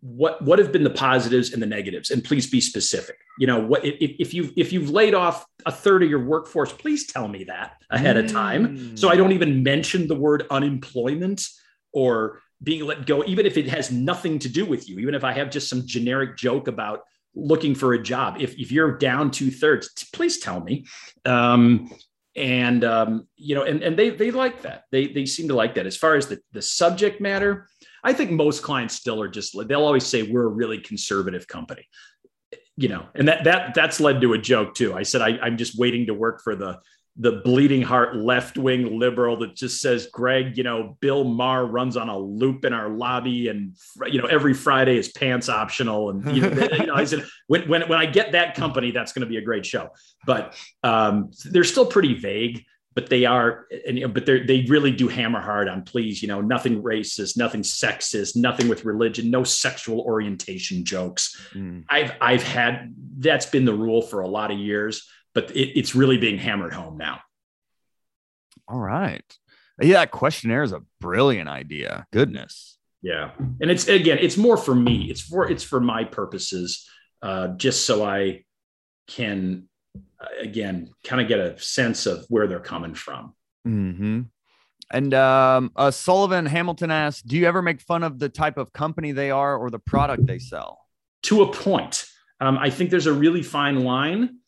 [0.00, 2.10] what what have been the positives and the negatives?
[2.10, 3.16] And please be specific.
[3.38, 6.72] You know what if, if you've if you've laid off a third of your workforce
[6.72, 8.24] please tell me that ahead mm.
[8.24, 8.96] of time.
[8.96, 11.44] So i don't even mention the word unemployment
[11.92, 15.24] or being let go even if it has nothing to do with you even if
[15.24, 17.00] i have just some generic joke about
[17.34, 18.36] looking for a job.
[18.40, 20.86] If, if you're down two-thirds please tell me.
[21.24, 21.90] Um,
[22.34, 24.84] and um, you know, and and they they like that.
[24.90, 25.86] They they seem to like that.
[25.86, 27.68] As far as the the subject matter,
[28.02, 31.86] I think most clients still are just they'll always say we're a really conservative company,
[32.76, 34.94] you know, and that that that's led to a joke too.
[34.94, 36.80] I said I, I'm just waiting to work for the
[37.16, 41.96] the bleeding heart left wing liberal that just says, Greg, you know, Bill Maher runs
[41.96, 46.08] on a loop in our lobby, and you know, every Friday is pants optional.
[46.10, 49.12] And you know, you know I said, when, when when I get that company, that's
[49.12, 49.90] going to be a great show.
[50.24, 52.64] But um, they're still pretty vague.
[52.94, 56.20] But they are, and, you know, but they they really do hammer hard on please,
[56.20, 61.48] you know, nothing racist, nothing sexist, nothing with religion, no sexual orientation jokes.
[61.54, 61.84] Mm.
[61.88, 65.94] I've I've had that's been the rule for a lot of years but it, it's
[65.94, 67.20] really being hammered home now.
[68.68, 69.24] All right.
[69.80, 72.06] Yeah, that questionnaire is a brilliant idea.
[72.12, 72.78] Goodness.
[73.02, 73.32] Yeah.
[73.60, 75.10] And it's again, it's more for me.
[75.10, 76.88] It's for it's for my purposes,
[77.20, 78.44] uh, just so I
[79.08, 79.68] can
[80.20, 83.34] uh, again kind of get a sense of where they're coming from.
[83.66, 84.22] Mm-hmm.
[84.92, 88.72] And um, uh, Sullivan Hamilton asks, "Do you ever make fun of the type of
[88.72, 90.78] company they are or the product they sell?"
[91.24, 92.06] To a point.
[92.40, 94.38] Um, I think there's a really fine line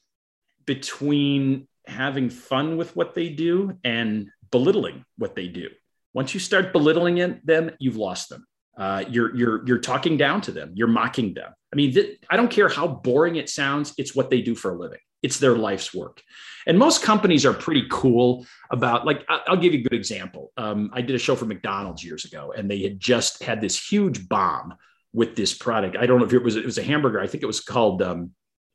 [0.66, 5.68] between having fun with what they do and belittling what they do.
[6.12, 8.46] Once you start belittling it, them, you've lost them.
[8.76, 10.72] Uh, you're you're you're talking down to them.
[10.74, 11.52] You're mocking them.
[11.72, 13.94] I mean, th- I don't care how boring it sounds.
[13.98, 14.98] It's what they do for a living.
[15.22, 16.22] It's their life's work.
[16.66, 19.06] And most companies are pretty cool about.
[19.06, 20.52] Like, I'll give you a good example.
[20.56, 23.80] Um, I did a show for McDonald's years ago, and they had just had this
[23.80, 24.74] huge bomb
[25.12, 25.96] with this product.
[25.96, 27.20] I don't know if it was it was a hamburger.
[27.20, 28.32] I think it was called um,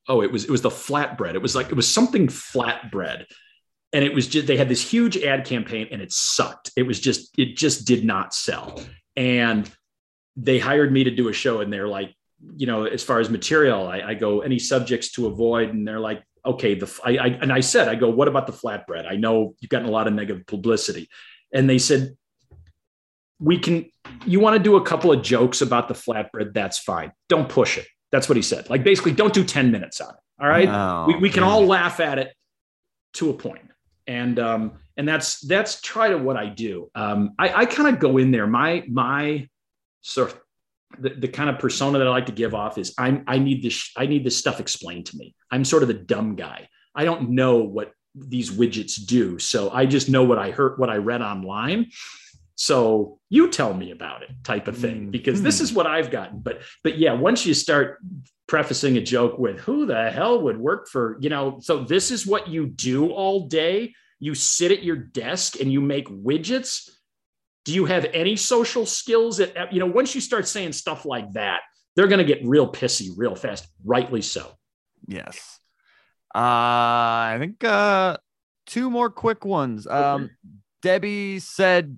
[0.10, 1.36] oh, it was it was the flatbread.
[1.36, 3.26] It was like it was something flatbread.
[3.92, 6.72] And it was just they had this huge ad campaign and it sucked.
[6.76, 8.80] It was just, it just did not sell.
[9.16, 9.72] And
[10.36, 12.14] they hired me to do a show and they're like,
[12.56, 16.00] you know, as far as material, I, I go any subjects to avoid, and they're
[16.00, 19.06] like, okay, the I, I and I said, I go, what about the flatbread?
[19.10, 21.10] I know you've gotten a lot of negative publicity,
[21.54, 22.16] and they said,
[23.40, 23.90] we can.
[24.26, 26.54] You want to do a couple of jokes about the flatbread?
[26.54, 27.12] That's fine.
[27.28, 27.88] Don't push it.
[28.12, 28.70] That's what he said.
[28.70, 30.20] Like basically, don't do 10 minutes on it.
[30.42, 30.68] All right.
[30.68, 32.34] Oh, we, we can all laugh at it
[33.16, 33.62] to a point.
[34.08, 36.90] And um, and that's that's try to what I do.
[36.96, 38.48] Um, I, I kind of go in there.
[38.48, 39.48] My my
[40.02, 40.42] sort of
[40.98, 43.62] the, the kind of persona that I like to give off is I'm I need
[43.62, 45.36] this I need this stuff explained to me.
[45.52, 46.70] I'm sort of the dumb guy.
[46.96, 49.38] I don't know what these widgets do.
[49.40, 51.92] So I just know what I heard, what I read online.
[52.62, 55.64] So you tell me about it type of thing, mm, because this hmm.
[55.64, 56.40] is what I've gotten.
[56.40, 58.00] But but yeah, once you start
[58.50, 62.28] prefacing a joke with who the hell would work for, you know, so this is
[62.28, 63.94] what you do all day.
[64.20, 66.90] you sit at your desk and you make widgets.
[67.66, 71.32] Do you have any social skills that, you know, once you start saying stuff like
[71.34, 71.62] that,
[71.96, 74.52] they're going to get real pissy real fast, rightly so.
[75.08, 75.60] Yes.
[76.36, 78.18] Uh, I think uh,
[78.66, 79.88] two more quick ones.
[79.88, 80.34] Um, okay.
[80.82, 81.98] Debbie said,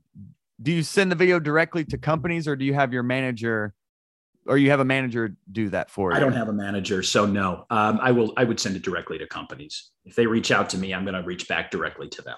[0.61, 3.73] "Do you send the video directly to companies, or do you have your manager,
[4.45, 7.25] or you have a manager do that for you?" I don't have a manager, so
[7.25, 7.65] no.
[7.69, 8.33] Um, I will.
[8.37, 9.91] I would send it directly to companies.
[10.05, 12.37] If they reach out to me, I'm going to reach back directly to them.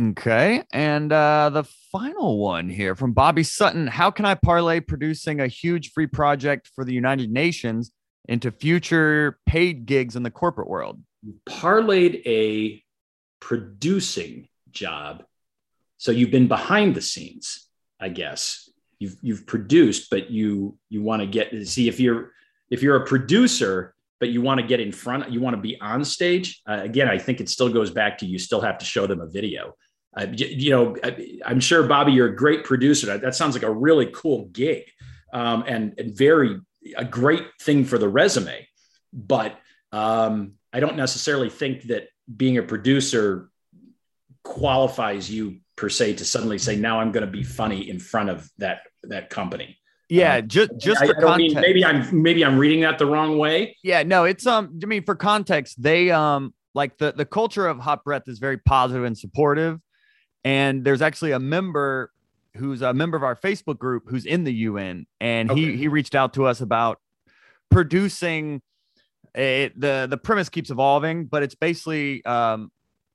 [0.00, 0.64] Okay.
[0.72, 5.46] And uh, the final one here from Bobby Sutton How can I parlay producing a
[5.46, 7.92] huge free project for the United Nations
[8.28, 11.00] into future paid gigs in the corporate world?
[11.48, 12.82] Parlayed a
[13.40, 15.24] producing job.
[16.02, 17.68] So you've been behind the scenes,
[18.00, 18.68] I guess.
[18.98, 22.32] You've you've produced, but you you want to get see if you're
[22.70, 25.80] if you're a producer, but you want to get in front, you want to be
[25.80, 26.60] on stage.
[26.68, 29.20] Uh, again, I think it still goes back to you still have to show them
[29.20, 29.76] a video.
[30.16, 30.96] Uh, you, you, know,
[31.46, 33.06] I'm sure Bobby, you're a great producer.
[33.06, 34.82] That, that sounds like a really cool gig,
[35.32, 36.58] um, and and very
[36.96, 38.66] a great thing for the resume.
[39.12, 39.56] But
[39.92, 43.50] um, I don't necessarily think that being a producer
[44.42, 48.30] qualifies you per se to suddenly say now I'm going to be funny in front
[48.30, 49.78] of that that company.
[50.08, 51.54] Yeah, um, just just I, for I context.
[51.54, 53.76] Mean, maybe I'm maybe I'm reading that the wrong way.
[53.82, 54.78] Yeah, no, it's um.
[54.82, 58.58] I mean, for context, they um like the the culture of Hot Breath is very
[58.58, 59.80] positive and supportive,
[60.44, 62.10] and there's actually a member
[62.56, 65.60] who's a member of our Facebook group who's in the UN, and okay.
[65.60, 66.98] he he reached out to us about
[67.70, 68.60] producing.
[69.34, 72.70] It, the the premise keeps evolving, but it's basically um,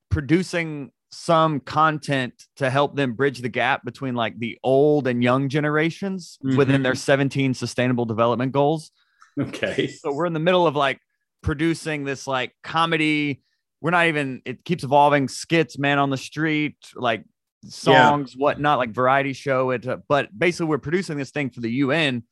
[0.10, 5.49] producing some content to help them bridge the gap between like the old and young
[5.49, 6.55] generations mm-hmm.
[6.55, 8.91] within their 17 sustainable development goals.
[9.39, 9.88] Okay.
[9.88, 10.99] So we're in the middle of like
[11.41, 13.41] producing this like comedy.
[13.82, 17.24] We're not even, it keeps evolving skits, man on the street, like
[17.65, 18.43] songs, yeah.
[18.43, 19.72] whatnot, like variety show.
[19.72, 22.24] It, uh, but basically, we're producing this thing for the UN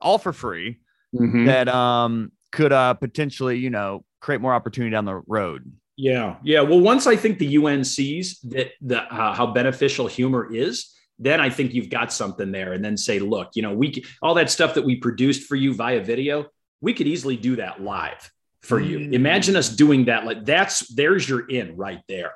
[0.00, 0.78] all for free
[1.14, 1.46] mm-hmm.
[1.46, 5.72] that um could uh potentially, you know, create more opportunity down the road.
[5.96, 6.62] Yeah, yeah.
[6.62, 11.40] Well, once I think the UN sees that the uh, how beneficial humor is, then
[11.40, 12.72] I think you've got something there.
[12.72, 15.74] And then say, look, you know, we all that stuff that we produced for you
[15.74, 16.46] via video,
[16.80, 18.30] we could easily do that live
[18.62, 18.88] for mm.
[18.88, 18.98] you.
[19.12, 20.24] Imagine us doing that.
[20.24, 22.32] Like that's there's your in right there.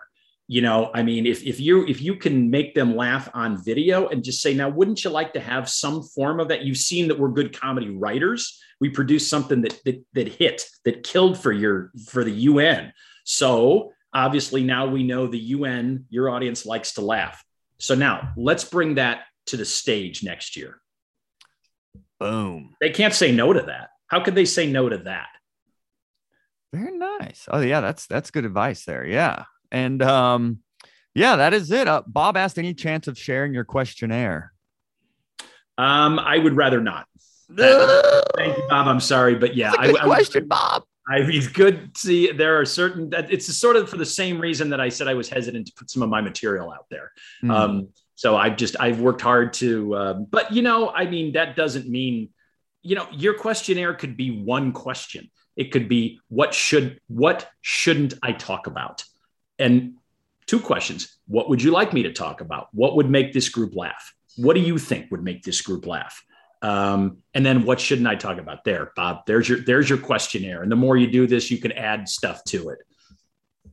[0.48, 4.06] You know, I mean, if if you if you can make them laugh on video
[4.08, 6.62] and just say, now, wouldn't you like to have some form of that?
[6.62, 8.60] You've seen that we're good comedy writers.
[8.80, 12.92] We produced something that that that hit, that killed for your for the UN
[13.26, 17.44] so obviously now we know the UN, your audience likes to laugh.
[17.78, 20.80] So now let's bring that to the stage next year.
[22.20, 22.74] Boom.
[22.80, 23.90] They can't say no to that.
[24.06, 25.26] How could they say no to that?
[26.72, 27.46] Very nice.
[27.50, 29.04] Oh yeah, that's that's good advice there.
[29.04, 29.44] Yeah.
[29.72, 30.60] And um
[31.14, 31.88] yeah, that is it.
[31.88, 34.52] Uh, Bob asked any chance of sharing your questionnaire.
[35.78, 37.06] Um, I would rather not.
[37.56, 38.86] Thank you, Bob.
[38.86, 40.84] I'm sorry, but yeah, I, question, Bob.
[41.08, 41.96] I mean, good.
[41.96, 45.06] See, there are certain that it's sort of for the same reason that I said
[45.06, 47.12] I was hesitant to put some of my material out there.
[47.44, 47.50] Mm.
[47.50, 51.54] Um, so I've just I've worked hard to, uh, but you know, I mean, that
[51.54, 52.30] doesn't mean,
[52.82, 55.30] you know, your questionnaire could be one question.
[55.54, 59.04] It could be what should what shouldn't I talk about,
[59.58, 59.94] and
[60.46, 61.16] two questions.
[61.26, 62.68] What would you like me to talk about?
[62.72, 64.14] What would make this group laugh?
[64.36, 66.22] What do you think would make this group laugh?
[66.62, 69.26] Um, and then what shouldn't I talk about there, Bob?
[69.26, 70.62] There's your there's your questionnaire.
[70.62, 72.78] And the more you do this, you can add stuff to it.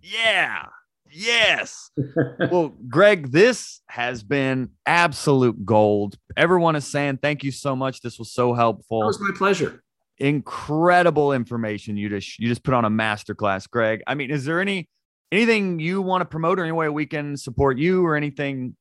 [0.02, 0.66] Yeah.
[1.10, 1.92] Yes.
[2.40, 6.18] well, Greg, this has been absolute gold.
[6.36, 8.02] Everyone is saying thank you so much.
[8.02, 9.04] This was so helpful.
[9.04, 9.84] It was my pleasure.
[10.18, 11.98] Incredible information.
[11.98, 14.02] You just you just put on a masterclass, Greg.
[14.08, 14.90] I mean, is there any
[15.32, 18.76] anything you want to promote or any way we can support you or anything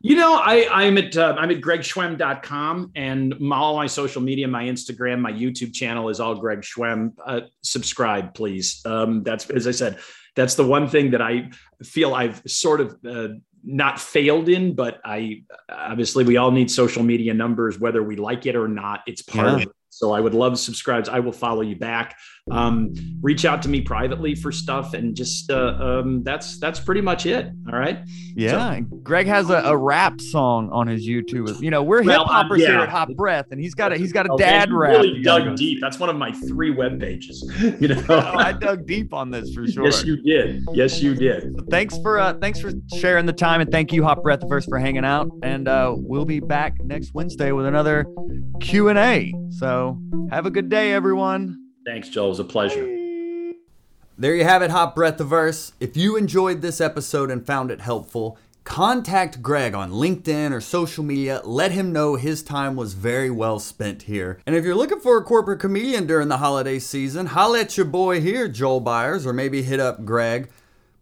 [0.00, 4.64] you know, I, I'm at uh, I'm at gregschwem.com and all my social media, my
[4.64, 7.12] Instagram, my YouTube channel is all Greg Schwem.
[7.24, 8.80] Uh, subscribe, please.
[8.84, 9.98] Um, that's as I said,
[10.36, 11.50] that's the one thing that I
[11.82, 13.28] feel I've sort of uh,
[13.64, 18.46] not failed in, but I obviously we all need social media numbers, whether we like
[18.46, 19.00] it or not.
[19.06, 19.54] It's part yeah.
[19.54, 19.68] of it.
[19.90, 21.08] So I would love subscribes.
[21.08, 22.16] I will follow you back.
[22.50, 22.92] Um,
[23.22, 27.24] reach out to me privately for stuff, and just uh, um, that's that's pretty much
[27.24, 27.50] it.
[27.72, 28.00] All right.
[28.36, 28.74] Yeah.
[28.74, 31.58] So, Greg has a, a, rap song on his YouTube.
[31.62, 32.66] You know, we're hip hoppers yeah.
[32.66, 34.90] here at Hot Breath, and he's got a he's got a oh, dad man, rap.
[35.00, 35.78] Really dug deep.
[35.80, 37.50] That's one of my three web pages.
[37.80, 39.86] You know, oh, I dug deep on this for sure.
[39.86, 40.64] Yes, you did.
[40.74, 41.54] Yes, you did.
[41.56, 44.78] So thanks for uh, thanks for sharing the time, and thank you, Hot Breathiverse, for
[44.78, 45.30] hanging out.
[45.42, 48.06] And uh, we'll be back next Wednesday with another
[48.60, 49.32] Q and A.
[49.50, 49.98] So
[50.30, 51.63] have a good day, everyone.
[51.84, 52.26] Thanks, Joel.
[52.26, 52.86] It was a pleasure.
[54.16, 55.72] There you have it, Hot Breathiverse.
[55.80, 61.04] If you enjoyed this episode and found it helpful, contact Greg on LinkedIn or social
[61.04, 61.42] media.
[61.44, 64.40] Let him know his time was very well spent here.
[64.46, 67.86] And if you're looking for a corporate comedian during the holiday season, holla at your
[67.86, 70.48] boy here, Joel Byers, or maybe hit up Greg.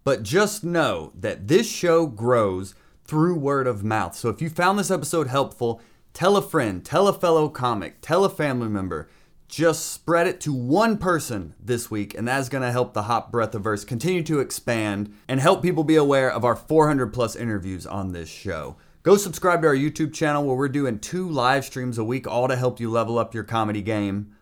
[0.03, 2.75] But just know that this show grows
[3.05, 4.17] through word of mouth.
[4.17, 5.81] So if you found this episode helpful,
[6.13, 9.09] tell a friend, tell a fellow comic, tell a family member
[9.53, 13.31] just spread it to one person this week, and that's going to help the Hot
[13.31, 18.13] Breathiverse continue to expand and help people be aware of our 400 plus interviews on
[18.13, 18.77] this show.
[19.03, 22.49] Go subscribe to our YouTube channel where we're doing two live streams a week, all
[22.49, 24.35] to help you level up your comedy game.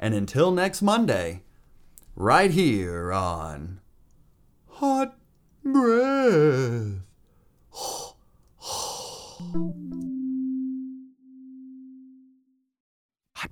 [0.00, 1.42] And until next Monday,
[2.16, 3.78] right here on
[4.66, 5.16] Hot
[5.62, 7.02] Breath.
[7.70, 8.16] Hot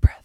[0.00, 0.24] Breath.